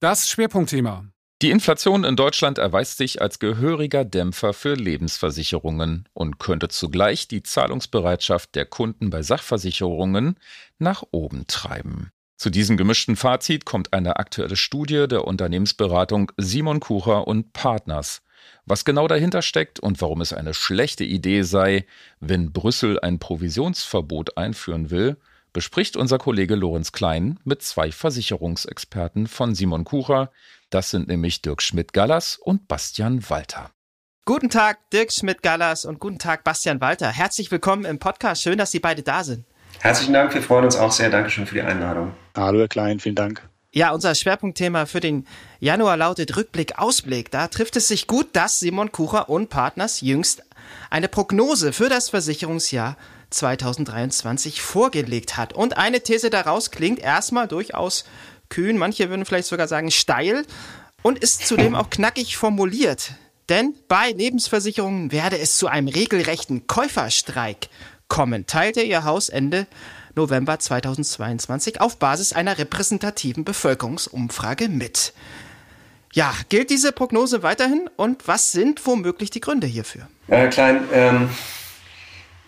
[0.00, 1.06] Das Schwerpunktthema.
[1.40, 7.42] Die Inflation in Deutschland erweist sich als gehöriger Dämpfer für Lebensversicherungen und könnte zugleich die
[7.42, 10.38] Zahlungsbereitschaft der Kunden bei Sachversicherungen
[10.78, 12.10] nach oben treiben.
[12.36, 18.20] Zu diesem gemischten Fazit kommt eine aktuelle Studie der Unternehmensberatung Simon Kucher und Partners.
[18.66, 21.86] Was genau dahinter steckt und warum es eine schlechte Idee sei,
[22.20, 25.16] wenn Brüssel ein Provisionsverbot einführen will,
[25.56, 30.30] bespricht unser Kollege Lorenz Klein mit zwei Versicherungsexperten von Simon Kucher.
[30.68, 33.70] Das sind nämlich Dirk Schmidt-Gallas und Bastian Walter.
[34.26, 37.08] Guten Tag, Dirk Schmidt-Gallas und guten Tag, Bastian Walter.
[37.08, 38.42] Herzlich willkommen im Podcast.
[38.42, 39.46] Schön, dass Sie beide da sind.
[39.80, 41.08] Herzlichen Dank, wir freuen uns auch sehr.
[41.08, 42.12] Dankeschön für die Einladung.
[42.36, 43.40] Hallo, Herr Klein, vielen Dank.
[43.72, 45.26] Ja, unser Schwerpunktthema für den
[45.58, 47.30] Januar lautet Rückblick, Ausblick.
[47.30, 50.42] Da trifft es sich gut, dass Simon Kucher und Partners jüngst
[50.90, 52.98] eine Prognose für das Versicherungsjahr
[53.30, 55.52] 2023 vorgelegt hat.
[55.52, 58.04] Und eine These daraus klingt erstmal durchaus
[58.48, 60.44] kühn, manche würden vielleicht sogar sagen steil
[61.02, 63.12] und ist zudem auch knackig formuliert.
[63.48, 67.68] Denn bei Lebensversicherungen werde es zu einem regelrechten Käuferstreik
[68.08, 69.66] kommen, teilte ihr Haus Ende
[70.16, 75.12] November 2022 auf Basis einer repräsentativen Bevölkerungsumfrage mit.
[76.12, 80.08] Ja, gilt diese Prognose weiterhin und was sind womöglich die Gründe hierfür?
[80.28, 81.28] Herr Klein, ähm,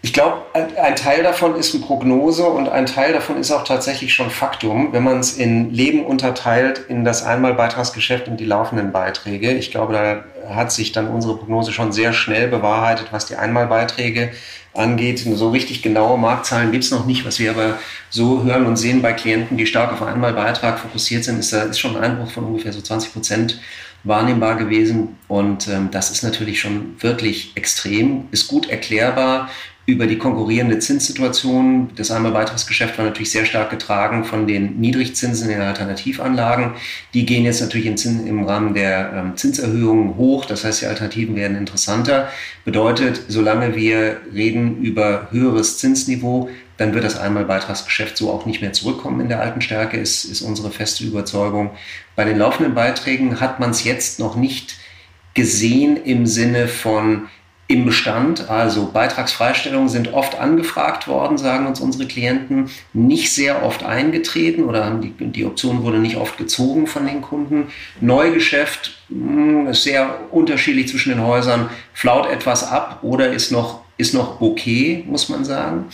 [0.00, 4.14] ich glaube, ein Teil davon ist eine Prognose und ein Teil davon ist auch tatsächlich
[4.14, 9.52] schon Faktum, wenn man es in Leben unterteilt in das Einmalbeitragsgeschäft und die laufenden Beiträge.
[9.52, 14.30] Ich glaube, da hat sich dann unsere Prognose schon sehr schnell bewahrheitet, was die Einmalbeiträge
[14.72, 15.18] angeht.
[15.18, 17.26] So richtig genaue Marktzahlen gibt es noch nicht.
[17.26, 21.40] Was wir aber so hören und sehen bei Klienten, die stark auf Einmalbeitrag fokussiert sind,
[21.40, 23.60] ist, ist schon ein Einbruch von ungefähr so 20 Prozent
[24.04, 25.18] wahrnehmbar gewesen.
[25.26, 29.50] Und ähm, das ist natürlich schon wirklich extrem, ist gut erklärbar
[29.88, 31.88] über die konkurrierende Zinssituation.
[31.96, 36.72] Das Einmalbeitragsgeschäft war natürlich sehr stark getragen von den Niedrigzinsen in den Alternativanlagen.
[37.14, 40.44] Die gehen jetzt natürlich im, Zins, im Rahmen der ähm, Zinserhöhungen hoch.
[40.44, 42.28] Das heißt, die Alternativen werden interessanter.
[42.66, 48.74] Bedeutet, solange wir reden über höheres Zinsniveau, dann wird das Einmalbeitragsgeschäft so auch nicht mehr
[48.74, 51.70] zurückkommen in der alten Stärke, ist, ist unsere feste Überzeugung.
[52.14, 54.76] Bei den laufenden Beiträgen hat man es jetzt noch nicht
[55.32, 57.28] gesehen im Sinne von
[57.68, 58.48] im Bestand.
[58.48, 64.86] Also Beitragsfreistellungen sind oft angefragt worden, sagen uns unsere Klienten, nicht sehr oft eingetreten oder
[64.86, 67.68] haben die, die Option wurde nicht oft gezogen von den Kunden.
[68.00, 74.14] Neugeschäft hm, ist sehr unterschiedlich zwischen den Häusern, flaut etwas ab oder ist noch, ist
[74.14, 75.84] noch okay, muss man sagen.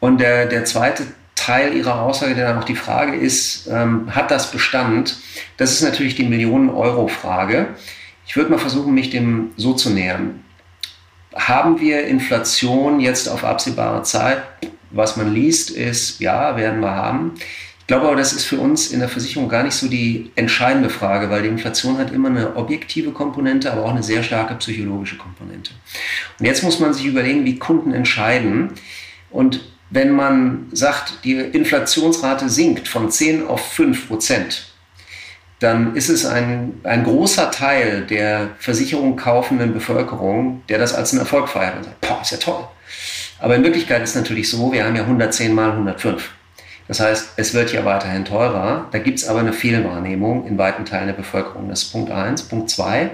[0.00, 1.06] Und der, der zweite
[1.36, 5.16] Teil Ihrer Aussage, der dann auch die Frage ist, ähm, hat das Bestand?
[5.56, 7.68] Das ist natürlich die Millionen-Euro-Frage.
[8.26, 10.42] Ich würde mal versuchen, mich dem so zu nähern
[11.38, 14.42] haben wir Inflation jetzt auf absehbare Zeit?
[14.90, 17.34] Was man liest, ist, ja, werden wir haben.
[17.80, 20.90] Ich glaube aber, das ist für uns in der Versicherung gar nicht so die entscheidende
[20.90, 25.16] Frage, weil die Inflation hat immer eine objektive Komponente, aber auch eine sehr starke psychologische
[25.16, 25.70] Komponente.
[26.38, 28.72] Und jetzt muss man sich überlegen, wie Kunden entscheiden.
[29.30, 34.67] Und wenn man sagt, die Inflationsrate sinkt von 10 auf 5 Prozent,
[35.60, 41.20] dann ist es ein, ein großer Teil der Versicherung kaufenden Bevölkerung, der das als einen
[41.20, 42.64] Erfolg feiert und sagt, boah, ist ja toll.
[43.40, 46.30] Aber in Wirklichkeit ist es natürlich so, wir haben ja 110 mal 105.
[46.88, 48.88] Das heißt, es wird ja weiterhin teurer.
[48.90, 51.68] Da gibt es aber eine Fehlwahrnehmung in weiten Teilen der Bevölkerung.
[51.68, 52.42] Das ist Punkt eins.
[52.42, 53.10] Punkt zwei.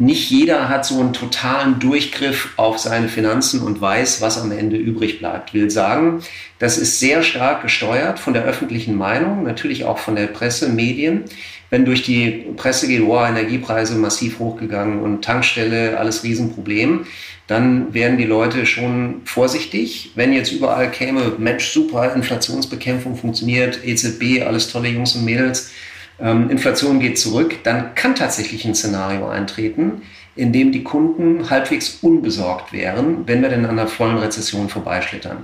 [0.00, 4.76] Nicht jeder hat so einen totalen Durchgriff auf seine Finanzen und weiß, was am Ende
[4.76, 5.54] übrig bleibt.
[5.54, 6.22] Will sagen,
[6.60, 11.24] das ist sehr stark gesteuert von der öffentlichen Meinung, natürlich auch von der Presse, Medien
[11.70, 17.06] wenn durch die Presse geht, oh, Energiepreise massiv hochgegangen und Tankstelle, alles Riesenproblem,
[17.46, 20.12] dann werden die Leute schon vorsichtig.
[20.14, 25.70] Wenn jetzt überall käme, Mensch, super, Inflationsbekämpfung funktioniert, EZB, alles tolle Jungs und Mädels,
[26.20, 30.02] ähm, Inflation geht zurück, dann kann tatsächlich ein Szenario eintreten,
[30.34, 35.38] in dem die Kunden halbwegs unbesorgt wären, wenn wir denn an der vollen Rezession vorbeischlittern.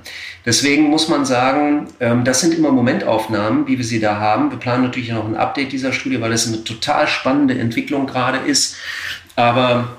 [0.46, 4.50] Deswegen muss man sagen, ähm, das sind immer Momentaufnahmen, wie wir sie da haben.
[4.52, 8.38] Wir planen natürlich noch ein Update dieser Studie, weil es eine total spannende Entwicklung gerade
[8.38, 8.76] ist.
[9.34, 9.96] Aber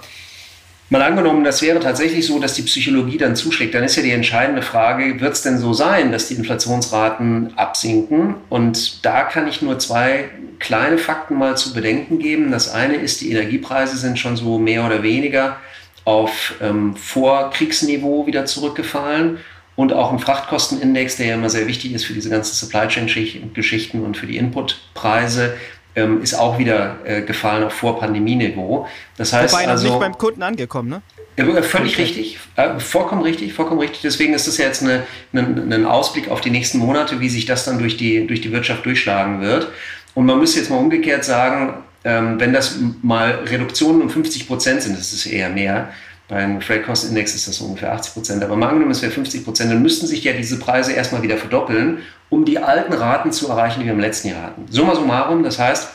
[0.89, 4.12] Mal angenommen, das wäre tatsächlich so, dass die Psychologie dann zuschlägt, dann ist ja die
[4.12, 8.36] entscheidende Frage, wird es denn so sein, dass die Inflationsraten absinken?
[8.50, 12.52] Und da kann ich nur zwei kleine Fakten mal zu bedenken geben.
[12.52, 15.58] Das eine ist, die Energiepreise sind schon so mehr oder weniger
[16.04, 19.39] auf ähm, Vorkriegsniveau wieder zurückgefallen.
[19.76, 24.04] Und auch ein Frachtkostenindex, der ja immer sehr wichtig ist für diese ganzen Supply Chain-Geschichten
[24.04, 25.58] und für die Inputpreise,
[25.95, 28.88] ähm, ist auch wieder äh, gefallen auf Vor-Pandemie-Niveau.
[29.17, 31.01] Das heißt Wobei also nicht beim Kunden angekommen, ne?
[31.38, 32.03] Ja, völlig okay.
[32.03, 34.01] richtig, äh, vollkommen richtig, vollkommen richtig.
[34.01, 35.03] Deswegen ist das ja jetzt eine,
[35.34, 38.53] eine, ein Ausblick auf die nächsten Monate, wie sich das dann durch die, durch die
[38.53, 39.67] Wirtschaft durchschlagen wird.
[40.13, 41.73] Und man müsste jetzt mal umgekehrt sagen,
[42.05, 45.89] ähm, wenn das mal Reduktionen um 50 Prozent sind, das ist eher mehr,
[46.27, 48.43] beim Freight Cost Index ist das ungefähr 80 Prozent.
[48.43, 51.38] Aber mal angenommen, es wäre 50 Prozent, dann müssten sich ja diese Preise erstmal wieder
[51.38, 54.65] verdoppeln, um die alten Raten zu erreichen, die wir im letzten Jahr hatten.
[54.69, 55.89] Summa summarum, das heißt,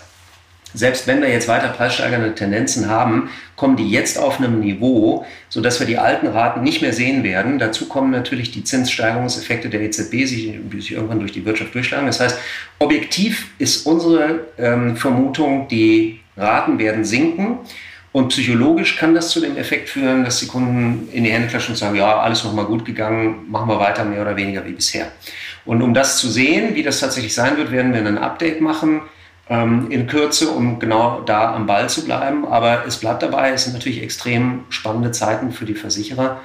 [0.72, 5.80] selbst wenn wir jetzt weiter preissteigernde Tendenzen haben, kommen die jetzt auf einem Niveau, sodass
[5.80, 7.58] wir die alten Raten nicht mehr sehen werden.
[7.58, 12.06] Dazu kommen natürlich die Zinssteigerungseffekte der EZB, die sich irgendwann durch die Wirtschaft durchschlagen.
[12.06, 12.38] Das heißt,
[12.78, 17.58] objektiv ist unsere ähm, Vermutung, die Raten werden sinken.
[18.12, 21.74] Und psychologisch kann das zu dem Effekt führen, dass die Kunden in die Hände klatschen
[21.74, 25.12] und sagen, ja, alles nochmal gut gegangen, machen wir weiter mehr oder weniger wie bisher.
[25.64, 29.02] Und um das zu sehen, wie das tatsächlich sein wird, werden wir ein Update machen
[29.48, 32.46] ähm, in Kürze, um genau da am Ball zu bleiben.
[32.46, 36.40] Aber es bleibt dabei, es sind natürlich extrem spannende Zeiten für die Versicherer,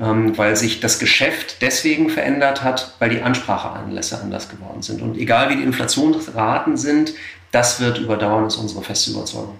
[0.00, 5.02] ähm, weil sich das Geschäft deswegen verändert hat, weil die Anspracheanlässe anders geworden sind.
[5.02, 7.14] Und egal wie die Inflationsraten sind,
[7.50, 9.56] das wird überdauern, ist unsere feste Überzeugung.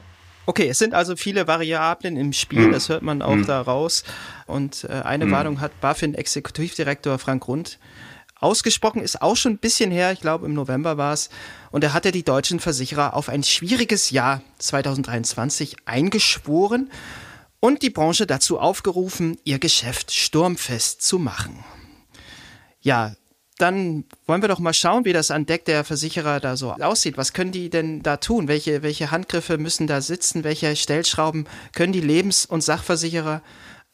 [0.46, 2.72] Okay, es sind also viele Variablen im Spiel, mhm.
[2.72, 3.46] das hört man auch mhm.
[3.46, 4.04] da raus.
[4.46, 5.30] Und äh, eine mhm.
[5.30, 7.78] Warnung hat BaFin-Exekutivdirektor Frank Rund
[8.40, 11.30] ausgesprochen, ist auch schon ein bisschen her, ich glaube im November war es.
[11.70, 16.90] Und er hatte die deutschen Versicherer auf ein schwieriges Jahr 2023 eingeschworen
[17.60, 21.62] und die Branche dazu aufgerufen, ihr Geschäft sturmfest zu machen.
[22.80, 23.14] Ja,
[23.58, 27.18] dann wollen wir doch mal schauen, wie das an Deck der Versicherer da so aussieht.
[27.18, 28.48] Was können die denn da tun?
[28.48, 30.44] Welche, welche Handgriffe müssen da sitzen?
[30.44, 33.42] Welche Stellschrauben können die Lebens- und Sachversicherer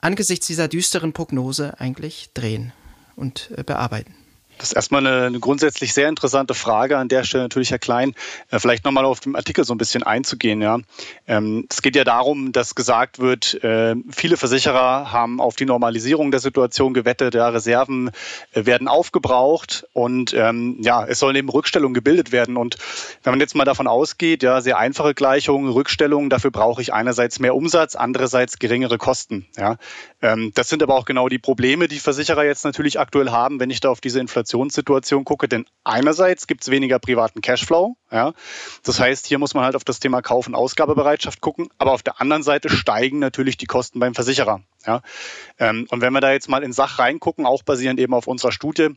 [0.00, 2.72] angesichts dieser düsteren Prognose eigentlich drehen
[3.16, 4.14] und äh, bearbeiten?
[4.58, 6.96] Das ist erstmal eine, eine, grundsätzlich sehr interessante Frage.
[6.96, 8.14] An der Stelle natürlich, Herr Klein,
[8.50, 10.62] äh, vielleicht nochmal auf den Artikel so ein bisschen einzugehen.
[10.62, 10.78] Ja.
[11.26, 16.30] Ähm, es geht ja darum, dass gesagt wird, äh, viele Versicherer haben auf die Normalisierung
[16.30, 18.10] der Situation gewettet, ja, Reserven
[18.52, 22.56] äh, werden aufgebraucht und ähm, ja, es sollen eben Rückstellungen gebildet werden.
[22.56, 22.76] Und
[23.22, 27.38] wenn man jetzt mal davon ausgeht, ja, sehr einfache Gleichungen, Rückstellungen, dafür brauche ich einerseits
[27.40, 29.46] mehr Umsatz, andererseits geringere Kosten.
[29.56, 29.76] Ja.
[30.26, 33.70] Ähm, das sind aber auch genau die Probleme, die Versicherer jetzt natürlich aktuell haben, wenn
[33.70, 35.48] ich da auf diese Inflation Inflationssituation gucke.
[35.48, 37.96] Denn einerseits gibt es weniger privaten Cashflow.
[38.10, 38.32] Ja?
[38.82, 41.68] Das heißt, hier muss man halt auf das Thema Kauf- und Ausgabebereitschaft gucken.
[41.78, 44.60] Aber auf der anderen Seite steigen natürlich die Kosten beim Versicherer.
[44.86, 45.02] Ja?
[45.58, 48.52] Ähm, und wenn wir da jetzt mal in Sach reingucken, auch basierend eben auf unserer
[48.52, 48.90] Studie,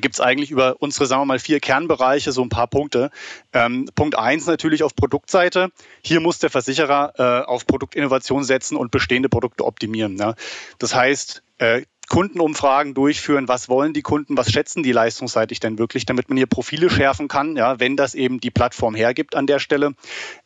[0.00, 3.10] gibt es eigentlich über unsere, sagen wir mal, vier Kernbereiche so ein paar Punkte.
[3.52, 5.70] Ähm, Punkt eins natürlich auf Produktseite.
[6.02, 10.14] Hier muss der Versicherer äh, auf Produktinnovation setzen und bestehende Produkte optimieren.
[10.14, 10.34] Ne?
[10.78, 16.04] Das heißt, äh, Kundenumfragen durchführen, was wollen die Kunden, was schätzen die leistungsseitig denn wirklich,
[16.04, 19.58] damit man hier Profile schärfen kann, ja, wenn das eben die Plattform hergibt an der
[19.58, 19.94] Stelle.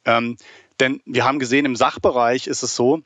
[0.05, 0.37] Ähm,
[0.79, 3.03] denn wir haben gesehen, im Sachbereich ist es so,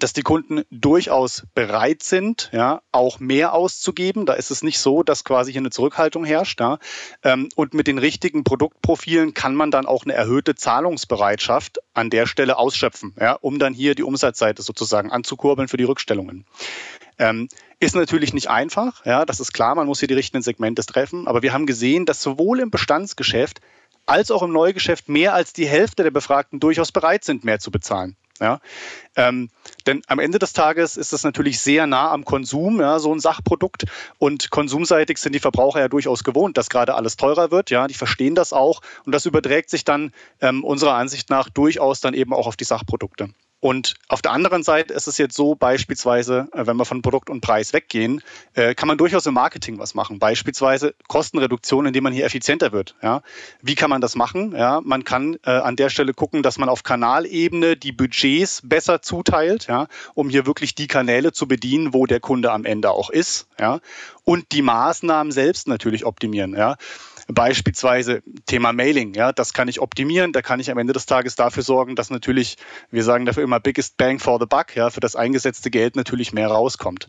[0.00, 4.26] dass die Kunden durchaus bereit sind, ja, auch mehr auszugeben.
[4.26, 6.60] Da ist es nicht so, dass quasi hier eine Zurückhaltung herrscht.
[6.60, 6.78] Ja.
[7.22, 12.26] Ähm, und mit den richtigen Produktprofilen kann man dann auch eine erhöhte Zahlungsbereitschaft an der
[12.26, 16.46] Stelle ausschöpfen, ja, um dann hier die Umsatzseite sozusagen anzukurbeln für die Rückstellungen.
[17.18, 20.84] Ähm, ist natürlich nicht einfach, ja, das ist klar, man muss hier die richtigen Segmente
[20.84, 23.60] treffen, aber wir haben gesehen, dass sowohl im Bestandsgeschäft
[24.04, 27.70] als auch im Neugeschäft mehr als die Hälfte der Befragten durchaus bereit sind, mehr zu
[27.70, 28.16] bezahlen.
[28.40, 28.60] Ja?
[29.16, 29.50] Ähm,
[29.86, 33.20] denn am Ende des Tages ist das natürlich sehr nah am Konsum, ja, so ein
[33.20, 33.84] Sachprodukt.
[34.18, 37.70] Und konsumseitig sind die Verbraucher ja durchaus gewohnt, dass gerade alles teurer wird.
[37.70, 38.80] Ja, die verstehen das auch.
[39.04, 42.64] Und das überträgt sich dann ähm, unserer Ansicht nach durchaus dann eben auch auf die
[42.64, 43.30] Sachprodukte.
[43.58, 47.30] Und auf der anderen Seite ist es jetzt so, beispielsweise, äh, wenn wir von Produkt
[47.30, 48.22] und Preis weggehen,
[48.54, 50.18] äh, kann man durchaus im Marketing was machen.
[50.18, 52.94] Beispielsweise Kostenreduktion, indem man hier effizienter wird.
[53.02, 53.22] Ja.
[53.62, 54.54] Wie kann man das machen?
[54.54, 59.00] Ja, man kann äh, an der Stelle gucken, dass man auf Kanalebene die Budgets besser
[59.00, 63.08] zuteilt, ja, um hier wirklich die Kanäle zu bedienen, wo der Kunde am Ende auch
[63.08, 63.48] ist.
[63.58, 63.80] Ja.
[64.24, 66.54] Und die Maßnahmen selbst natürlich optimieren.
[66.54, 66.76] Ja.
[67.28, 71.34] Beispielsweise Thema Mailing, ja, das kann ich optimieren, da kann ich am Ende des Tages
[71.34, 72.56] dafür sorgen, dass natürlich,
[72.90, 76.32] wir sagen dafür immer biggest bang for the buck, ja, für das eingesetzte Geld natürlich
[76.32, 77.08] mehr rauskommt.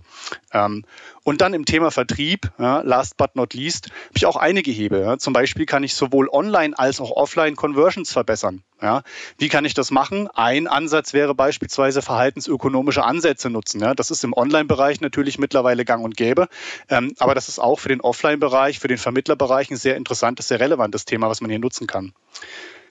[0.51, 0.85] Ähm,
[1.27, 5.01] und dann im Thema Vertrieb, ja, last but not least, habe ich auch einige Hebel.
[5.01, 5.17] Ja.
[5.17, 8.63] Zum Beispiel kann ich sowohl online als auch offline Conversions verbessern.
[8.81, 9.03] Ja.
[9.37, 10.29] Wie kann ich das machen?
[10.33, 13.81] Ein Ansatz wäre beispielsweise verhaltensökonomische Ansätze nutzen.
[13.81, 13.93] Ja.
[13.93, 16.47] Das ist im Online-Bereich natürlich mittlerweile gang und gäbe,
[16.87, 20.59] ähm, aber das ist auch für den Offline-Bereich, für den Vermittlerbereich ein sehr interessantes, sehr
[20.59, 22.13] relevantes Thema, was man hier nutzen kann.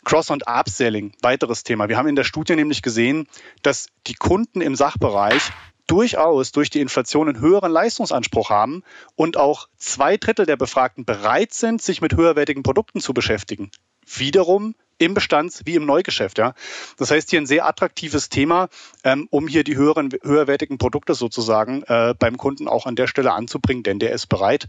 [0.04, 1.88] Cross- und Upselling, weiteres Thema.
[1.88, 3.26] Wir haben in der Studie nämlich gesehen,
[3.62, 5.50] dass die Kunden im Sachbereich
[5.86, 8.82] durchaus durch die Inflation einen höheren Leistungsanspruch haben
[9.14, 13.70] und auch zwei Drittel der Befragten bereit sind, sich mit höherwertigen Produkten zu beschäftigen.
[14.04, 16.38] Wiederum im Bestands- wie im Neugeschäft.
[16.38, 16.54] Ja.
[16.96, 18.68] Das heißt hier ein sehr attraktives Thema,
[19.04, 23.32] ähm, um hier die höheren, höherwertigen Produkte sozusagen äh, beim Kunden auch an der Stelle
[23.32, 24.66] anzubringen, denn der ist bereit.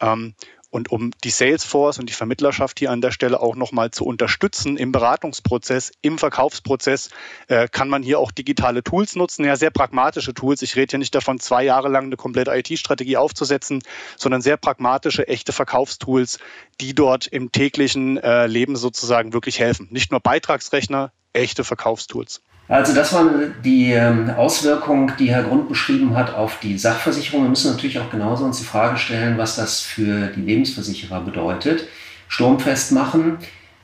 [0.00, 0.34] Ähm,
[0.70, 4.76] und um die Salesforce und die Vermittlerschaft hier an der Stelle auch nochmal zu unterstützen
[4.76, 7.10] im Beratungsprozess, im Verkaufsprozess,
[7.48, 10.62] äh, kann man hier auch digitale Tools nutzen, ja, sehr pragmatische Tools.
[10.62, 13.82] Ich rede hier nicht davon, zwei Jahre lang eine komplette IT-Strategie aufzusetzen,
[14.16, 16.38] sondern sehr pragmatische, echte Verkaufstools,
[16.80, 19.88] die dort im täglichen äh, Leben sozusagen wirklich helfen.
[19.90, 22.42] Nicht nur Beitragsrechner, echte Verkaufstools.
[22.68, 27.44] Also das waren die ähm, Auswirkungen, die Herr Grund beschrieben hat auf die Sachversicherung.
[27.44, 31.88] Wir müssen natürlich auch genauso uns die Frage stellen, was das für die Lebensversicherer bedeutet.
[32.28, 33.38] Sturmfest machen.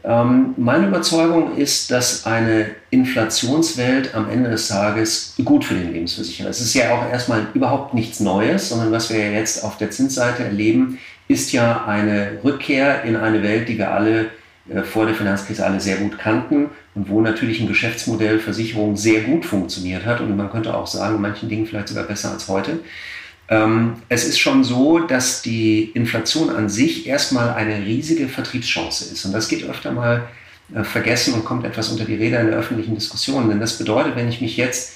[0.05, 6.51] Ähm, meine Überzeugung ist, dass eine Inflationswelt am Ende des Tages gut für den Lebensversicherer
[6.51, 6.61] ist.
[6.61, 10.45] Es ist ja auch erstmal überhaupt nichts Neues, sondern was wir jetzt auf der Zinsseite
[10.45, 14.27] erleben, ist ja eine Rückkehr in eine Welt, die wir alle
[14.85, 19.45] vor der Finanzkrise alle sehr gut kannten und wo natürlich ein Geschäftsmodell Versicherung sehr gut
[19.45, 22.81] funktioniert hat und man könnte auch sagen, in manchen Dingen vielleicht sogar besser als heute.
[23.49, 29.25] Ähm, es ist schon so, dass die Inflation an sich erstmal eine riesige Vertriebschance ist
[29.27, 30.29] und das geht öfter mal
[30.75, 34.17] äh, vergessen und kommt etwas unter die Räder in der öffentlichen Diskussion, denn das bedeutet,
[34.17, 34.95] wenn ich mich jetzt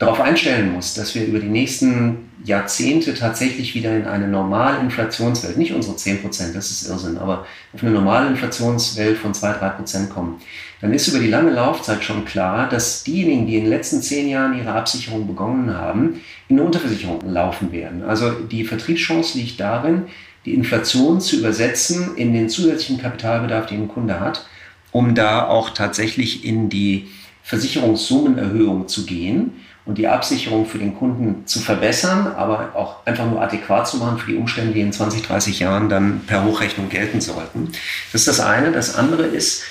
[0.00, 5.58] darauf einstellen muss, dass wir über die nächsten Jahrzehnte tatsächlich wieder in eine normale Inflationswelt,
[5.58, 9.68] nicht unsere 10 Prozent, das ist Irrsinn, aber auf eine normale Inflationswelt von 2, 3
[9.68, 10.40] Prozent kommen,
[10.80, 14.26] dann ist über die lange Laufzeit schon klar, dass diejenigen, die in den letzten zehn
[14.26, 18.02] Jahren ihre Absicherung begonnen haben, in eine Unterversicherung laufen werden.
[18.02, 20.04] Also die Vertriebschance liegt darin,
[20.46, 24.46] die Inflation zu übersetzen in den zusätzlichen Kapitalbedarf, den ein Kunde hat,
[24.92, 27.08] um da auch tatsächlich in die
[27.42, 29.52] Versicherungssummenerhöhung zu gehen
[29.86, 34.18] und die Absicherung für den Kunden zu verbessern, aber auch einfach nur adäquat zu machen
[34.18, 37.72] für die Umstände, die in 20, 30 Jahren dann per Hochrechnung gelten sollten.
[38.12, 38.72] Das ist das eine.
[38.72, 39.62] Das andere ist,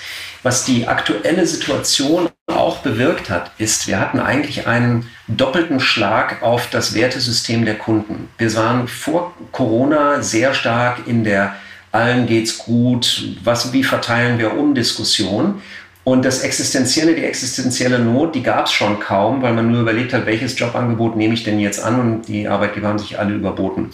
[0.42, 6.70] was die aktuelle Situation auch bewirkt hat, ist, wir hatten eigentlich einen doppelten Schlag auf
[6.70, 8.30] das Wertesystem der Kunden.
[8.38, 11.56] Wir waren vor Corona sehr stark in der
[11.92, 15.62] allen geht's gut, was, wie verteilen wir um Diskussion.
[16.10, 20.12] Und das Existenzielle, die existenzielle Not, die gab es schon kaum, weil man nur überlegt
[20.12, 23.92] hat, welches Jobangebot nehme ich denn jetzt an und die Arbeitgeber haben sich alle überboten.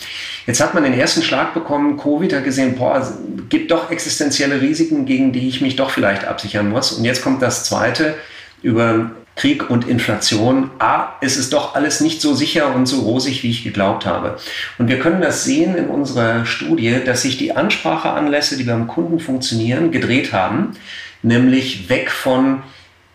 [0.47, 3.05] Jetzt hat man den ersten Schlag bekommen, Covid hat gesehen, boah,
[3.49, 6.93] gibt doch existenzielle Risiken, gegen die ich mich doch vielleicht absichern muss.
[6.93, 8.13] Und jetzt kommt das zweite
[8.61, 10.69] über Krieg und Inflation.
[10.79, 14.37] A, ist es doch alles nicht so sicher und so rosig, wie ich geglaubt habe.
[14.77, 19.19] Und wir können das sehen in unserer Studie, dass sich die Anspracheanlässe, die beim Kunden
[19.19, 20.77] funktionieren, gedreht haben
[21.25, 22.63] nämlich weg von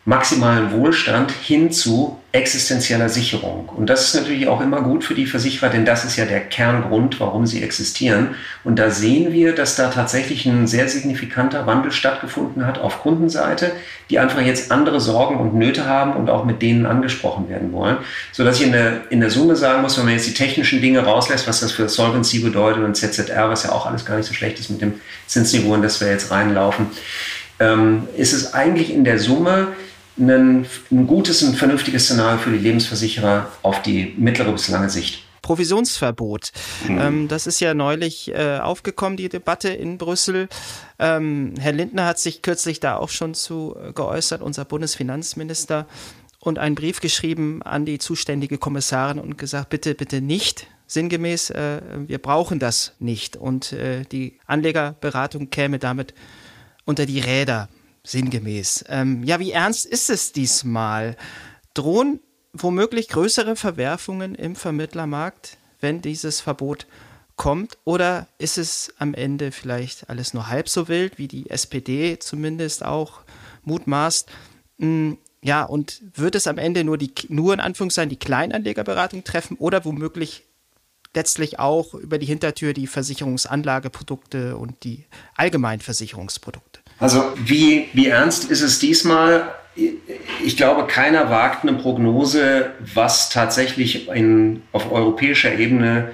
[0.04, 3.68] maximalen Wohlstand hin zu existenzieller Sicherung.
[3.68, 6.40] Und das ist natürlich auch immer gut für die Versicherer, denn das ist ja der
[6.40, 8.34] Kerngrund, warum sie existieren.
[8.62, 13.72] Und da sehen wir, dass da tatsächlich ein sehr signifikanter Wandel stattgefunden hat auf Kundenseite,
[14.10, 17.98] die einfach jetzt andere Sorgen und Nöte haben und auch mit denen angesprochen werden wollen.
[18.32, 21.00] Sodass ich in der, in der Summe sagen muss, wenn man jetzt die technischen Dinge
[21.00, 24.34] rauslässt, was das für Solvency bedeutet und ZZR, was ja auch alles gar nicht so
[24.34, 24.94] schlecht ist mit dem
[25.26, 26.86] Zinsniveau, in das wir jetzt reinlaufen,
[27.60, 29.68] ähm, ist es eigentlich in der Summe
[30.18, 35.24] ein, ein gutes und vernünftiges Szenario für die Lebensversicherer auf die mittlere bis lange Sicht.
[35.42, 36.52] Provisionsverbot.
[36.86, 37.28] Mhm.
[37.28, 40.48] Das ist ja neulich äh, aufgekommen, die Debatte in Brüssel.
[40.98, 45.86] Ähm, Herr Lindner hat sich kürzlich da auch schon zu äh, geäußert, unser Bundesfinanzminister,
[46.42, 50.66] und einen Brief geschrieben an die zuständige Kommissarin und gesagt, bitte, bitte nicht.
[50.86, 53.36] Sinngemäß, äh, wir brauchen das nicht.
[53.36, 53.74] Und
[54.10, 56.14] die Anlegerberatung käme damit
[56.84, 57.68] unter die Räder,
[58.04, 58.84] sinngemäß.
[58.88, 61.16] Ähm, ja, wie ernst ist es diesmal?
[61.74, 62.20] Drohen
[62.52, 66.86] womöglich größere Verwerfungen im Vermittlermarkt, wenn dieses Verbot
[67.36, 67.78] kommt?
[67.84, 72.84] Oder ist es am Ende vielleicht alles nur halb so wild, wie die SPD zumindest
[72.84, 73.20] auch
[73.64, 74.28] mutmaßt?
[74.78, 79.56] Hm, ja, und wird es am Ende nur die, nur in Anführungszeichen die Kleinanlegerberatung treffen
[79.56, 80.44] oder womöglich
[81.14, 85.04] letztlich auch über die Hintertür die Versicherungsanlageprodukte und die
[85.36, 86.80] Allgemeinversicherungsprodukte.
[86.98, 89.54] Also wie, wie ernst ist es diesmal?
[90.44, 96.10] Ich glaube, keiner wagt eine Prognose, was tatsächlich in, auf europäischer Ebene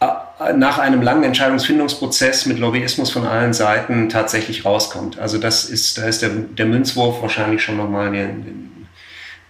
[0.00, 5.18] äh, nach einem langen Entscheidungsfindungsprozess mit Lobbyismus von allen Seiten tatsächlich rauskommt.
[5.18, 8.34] Also das ist, da ist der, der Münzwurf wahrscheinlich schon nochmal eine,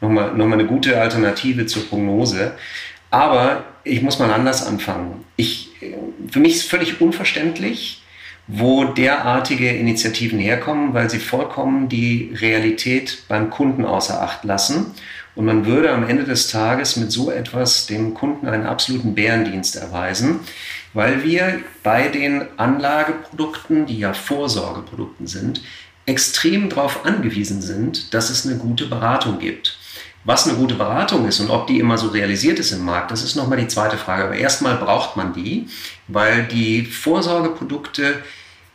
[0.01, 2.53] noch mal, noch mal eine gute Alternative zur Prognose.
[3.11, 5.25] Aber ich muss mal anders anfangen.
[5.37, 5.71] Ich,
[6.31, 8.03] für mich ist völlig unverständlich,
[8.47, 14.87] wo derartige Initiativen herkommen, weil sie vollkommen die Realität beim Kunden außer Acht lassen.
[15.37, 19.77] Und man würde am Ende des Tages mit so etwas dem Kunden einen absoluten Bärendienst
[19.77, 20.41] erweisen,
[20.93, 25.63] weil wir bei den Anlageprodukten, die ja Vorsorgeprodukten sind,
[26.07, 29.79] extrem darauf angewiesen sind, dass es eine gute Beratung gibt.
[30.25, 33.23] Was eine gute Beratung ist und ob die immer so realisiert ist im Markt, das
[33.23, 34.25] ist nochmal die zweite Frage.
[34.25, 35.69] Aber erstmal braucht man die,
[36.09, 38.23] weil die Vorsorgeprodukte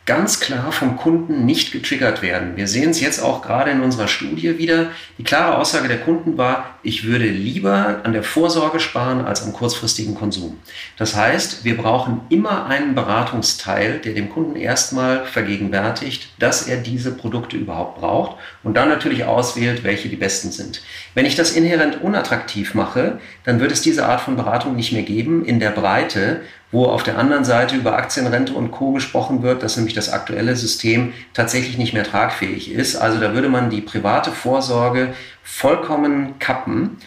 [0.06, 2.56] ganz klar vom Kunden nicht getriggert werden.
[2.56, 4.92] Wir sehen es jetzt auch gerade in unserer Studie wieder.
[5.18, 9.52] Die klare Aussage der Kunden war, ich würde lieber an der Vorsorge sparen als am
[9.52, 10.58] kurzfristigen Konsum.
[10.96, 17.10] Das heißt, wir brauchen immer einen Beratungsteil, der dem Kunden erstmal vergegenwärtigt, dass er diese
[17.10, 20.82] Produkte überhaupt braucht und dann natürlich auswählt, welche die besten sind.
[21.14, 25.02] Wenn ich das inhärent unattraktiv mache, dann wird es diese Art von Beratung nicht mehr
[25.02, 26.42] geben in der Breite
[26.76, 28.92] wo auf der anderen Seite über Aktienrente und Co.
[28.92, 32.96] gesprochen wird, dass nämlich das aktuelle System tatsächlich nicht mehr tragfähig ist.
[32.96, 36.98] Also da würde man die private Vorsorge vollkommen kappen.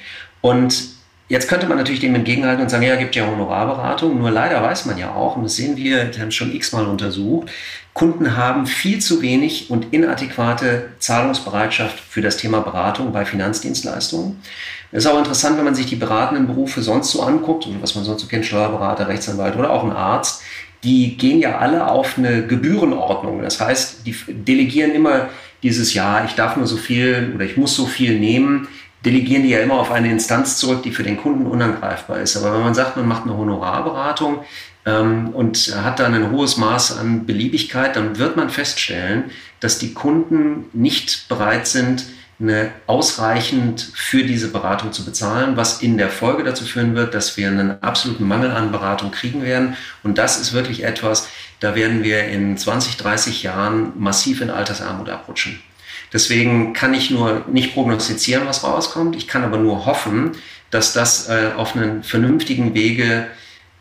[0.42, 0.86] Und
[1.28, 4.18] jetzt könnte man natürlich dem entgegenhalten und sagen, ja, gibt ja Honorarberatung.
[4.18, 7.52] Nur leider weiß man ja auch, und das sehen wir, wir haben schon x-mal untersucht,
[8.00, 14.40] Kunden haben viel zu wenig und inadäquate Zahlungsbereitschaft für das Thema Beratung bei Finanzdienstleistungen.
[14.94, 18.06] Es ist auch interessant, wenn man sich die beratenden Berufe sonst so anguckt, was man
[18.06, 20.44] sonst so kennt, Steuerberater, Rechtsanwalt oder auch ein Arzt,
[20.86, 23.42] die gehen ja alle auf eine Gebührenordnung.
[23.42, 25.28] Das heißt, die delegieren immer
[25.62, 28.70] dieses Ja, ich darf nur so viel oder ich muss so viel nehmen,
[29.04, 32.38] delegieren die ja immer auf eine Instanz zurück, die für den Kunden unangreifbar ist.
[32.38, 34.40] Aber wenn man sagt, man macht eine Honorarberatung
[34.86, 39.26] und hat dann ein hohes Maß an Beliebigkeit, dann wird man feststellen,
[39.60, 42.06] dass die Kunden nicht bereit sind,
[42.42, 47.36] eine ausreichend für diese Beratung zu bezahlen, was in der Folge dazu führen wird, dass
[47.36, 49.76] wir einen absoluten Mangel an Beratung kriegen werden.
[50.04, 51.28] Und das ist wirklich etwas,
[51.60, 55.60] da werden wir in 20, 30 Jahren massiv in Altersarmut abrutschen.
[56.14, 59.18] Deswegen kann ich nur nicht prognostizieren, was rauskommt.
[59.18, 60.32] Ich kann aber nur hoffen,
[60.72, 63.28] dass das äh, auf einen vernünftigen Wege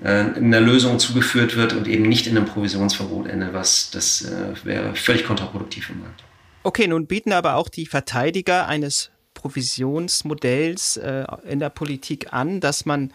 [0.03, 4.55] äh, einer Lösung zugeführt wird und eben nicht in einem Provisionsverbot endet, was das äh,
[4.64, 6.24] wäre völlig kontraproduktiv im Markt.
[6.62, 12.84] Okay, nun bieten aber auch die Verteidiger eines Provisionsmodells äh, in der Politik an, dass
[12.86, 13.12] man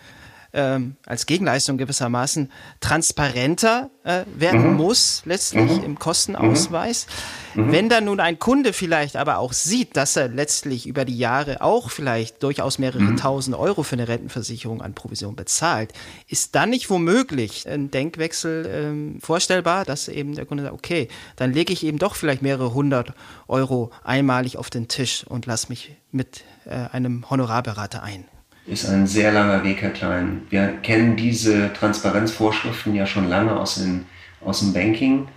[0.53, 4.77] ähm, als Gegenleistung gewissermaßen transparenter äh, werden mhm.
[4.77, 5.83] muss, letztlich mhm.
[5.83, 7.07] im Kostenausweis.
[7.55, 7.71] Mhm.
[7.71, 11.61] Wenn dann nun ein Kunde vielleicht aber auch sieht, dass er letztlich über die Jahre
[11.61, 13.17] auch vielleicht durchaus mehrere mhm.
[13.17, 15.91] tausend Euro für eine Rentenversicherung an Provision bezahlt,
[16.27, 21.51] ist dann nicht womöglich ein Denkwechsel ähm, vorstellbar, dass eben der Kunde sagt, okay, dann
[21.51, 23.13] lege ich eben doch vielleicht mehrere hundert
[23.47, 28.25] Euro einmalig auf den Tisch und lass mich mit äh, einem Honorarberater ein
[28.65, 30.43] ist ein sehr langer Weg, Herr Klein.
[30.49, 34.05] Wir kennen diese Transparenzvorschriften ja schon lange aus, den,
[34.41, 35.27] aus dem Banking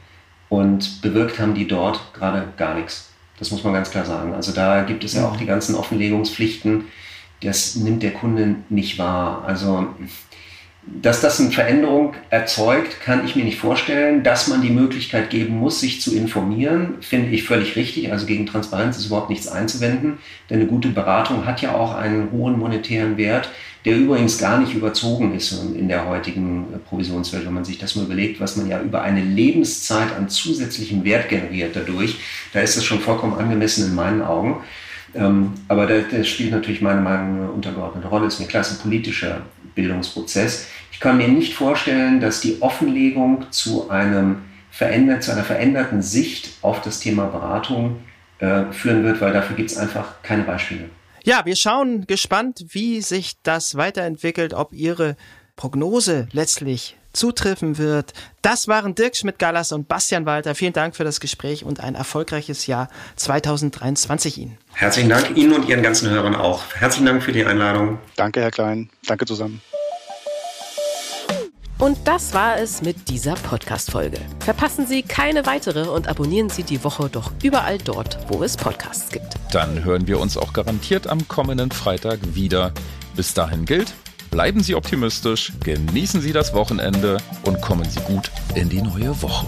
[0.49, 3.11] und bewirkt haben die dort gerade gar nichts.
[3.39, 4.33] Das muss man ganz klar sagen.
[4.33, 6.85] Also da gibt es ja auch die ganzen Offenlegungspflichten.
[7.43, 9.45] Das nimmt der Kunde nicht wahr.
[9.47, 9.89] Also
[10.87, 14.23] dass das eine Veränderung erzeugt, kann ich mir nicht vorstellen.
[14.23, 18.13] Dass man die Möglichkeit geben muss, sich zu informieren, finde ich völlig richtig.
[18.13, 20.19] Also gegen Transparenz ist überhaupt nichts einzuwenden.
[20.49, 23.51] Denn eine gute Beratung hat ja auch einen hohen monetären Wert,
[23.85, 27.47] der übrigens gar nicht überzogen ist in der heutigen Provisionswelt.
[27.47, 31.29] Wenn man sich das mal überlegt, was man ja über eine Lebenszeit an zusätzlichem Wert
[31.29, 32.17] generiert dadurch,
[32.53, 34.59] da ist das schon vollkommen angemessen in meinen Augen.
[35.15, 38.27] Ähm, aber das, spielt natürlich meiner Meinung nach eine untergeordnete Rolle.
[38.27, 39.43] Es ist ein politischer
[39.75, 40.67] Bildungsprozess.
[40.93, 46.55] Ich kann mir nicht vorstellen, dass die Offenlegung zu, einem verändert, zu einer veränderten Sicht
[46.63, 48.01] auf das Thema Beratung
[48.39, 50.91] äh, führen wird, weil dafür gibt es einfach keine Beispiele.
[51.25, 55.17] Ja, wir schauen gespannt, wie sich das weiterentwickelt, ob Ihre
[55.57, 58.13] Prognose letztlich zutreffen wird.
[58.43, 60.55] Das waren Dirk Schmidt-Gallas und Bastian Walter.
[60.55, 64.59] Vielen Dank für das Gespräch und ein erfolgreiches Jahr 2023 Ihnen.
[64.73, 66.63] Herzlichen Dank Ihnen und Ihren ganzen Hörern auch.
[66.75, 67.99] Herzlichen Dank für die Einladung.
[68.17, 68.91] Danke, Herr Klein.
[69.07, 69.61] Danke zusammen.
[71.79, 74.19] Und das war es mit dieser Podcast-Folge.
[74.41, 79.11] Verpassen Sie keine weitere und abonnieren Sie die Woche doch überall dort, wo es Podcasts
[79.11, 79.35] gibt.
[79.53, 82.73] Dann hören wir uns auch garantiert am kommenden Freitag wieder.
[83.15, 83.93] Bis dahin gilt,
[84.37, 89.47] bleiben Sie optimistisch, genießen Sie das Wochenende und kommen Sie gut in die neue Woche.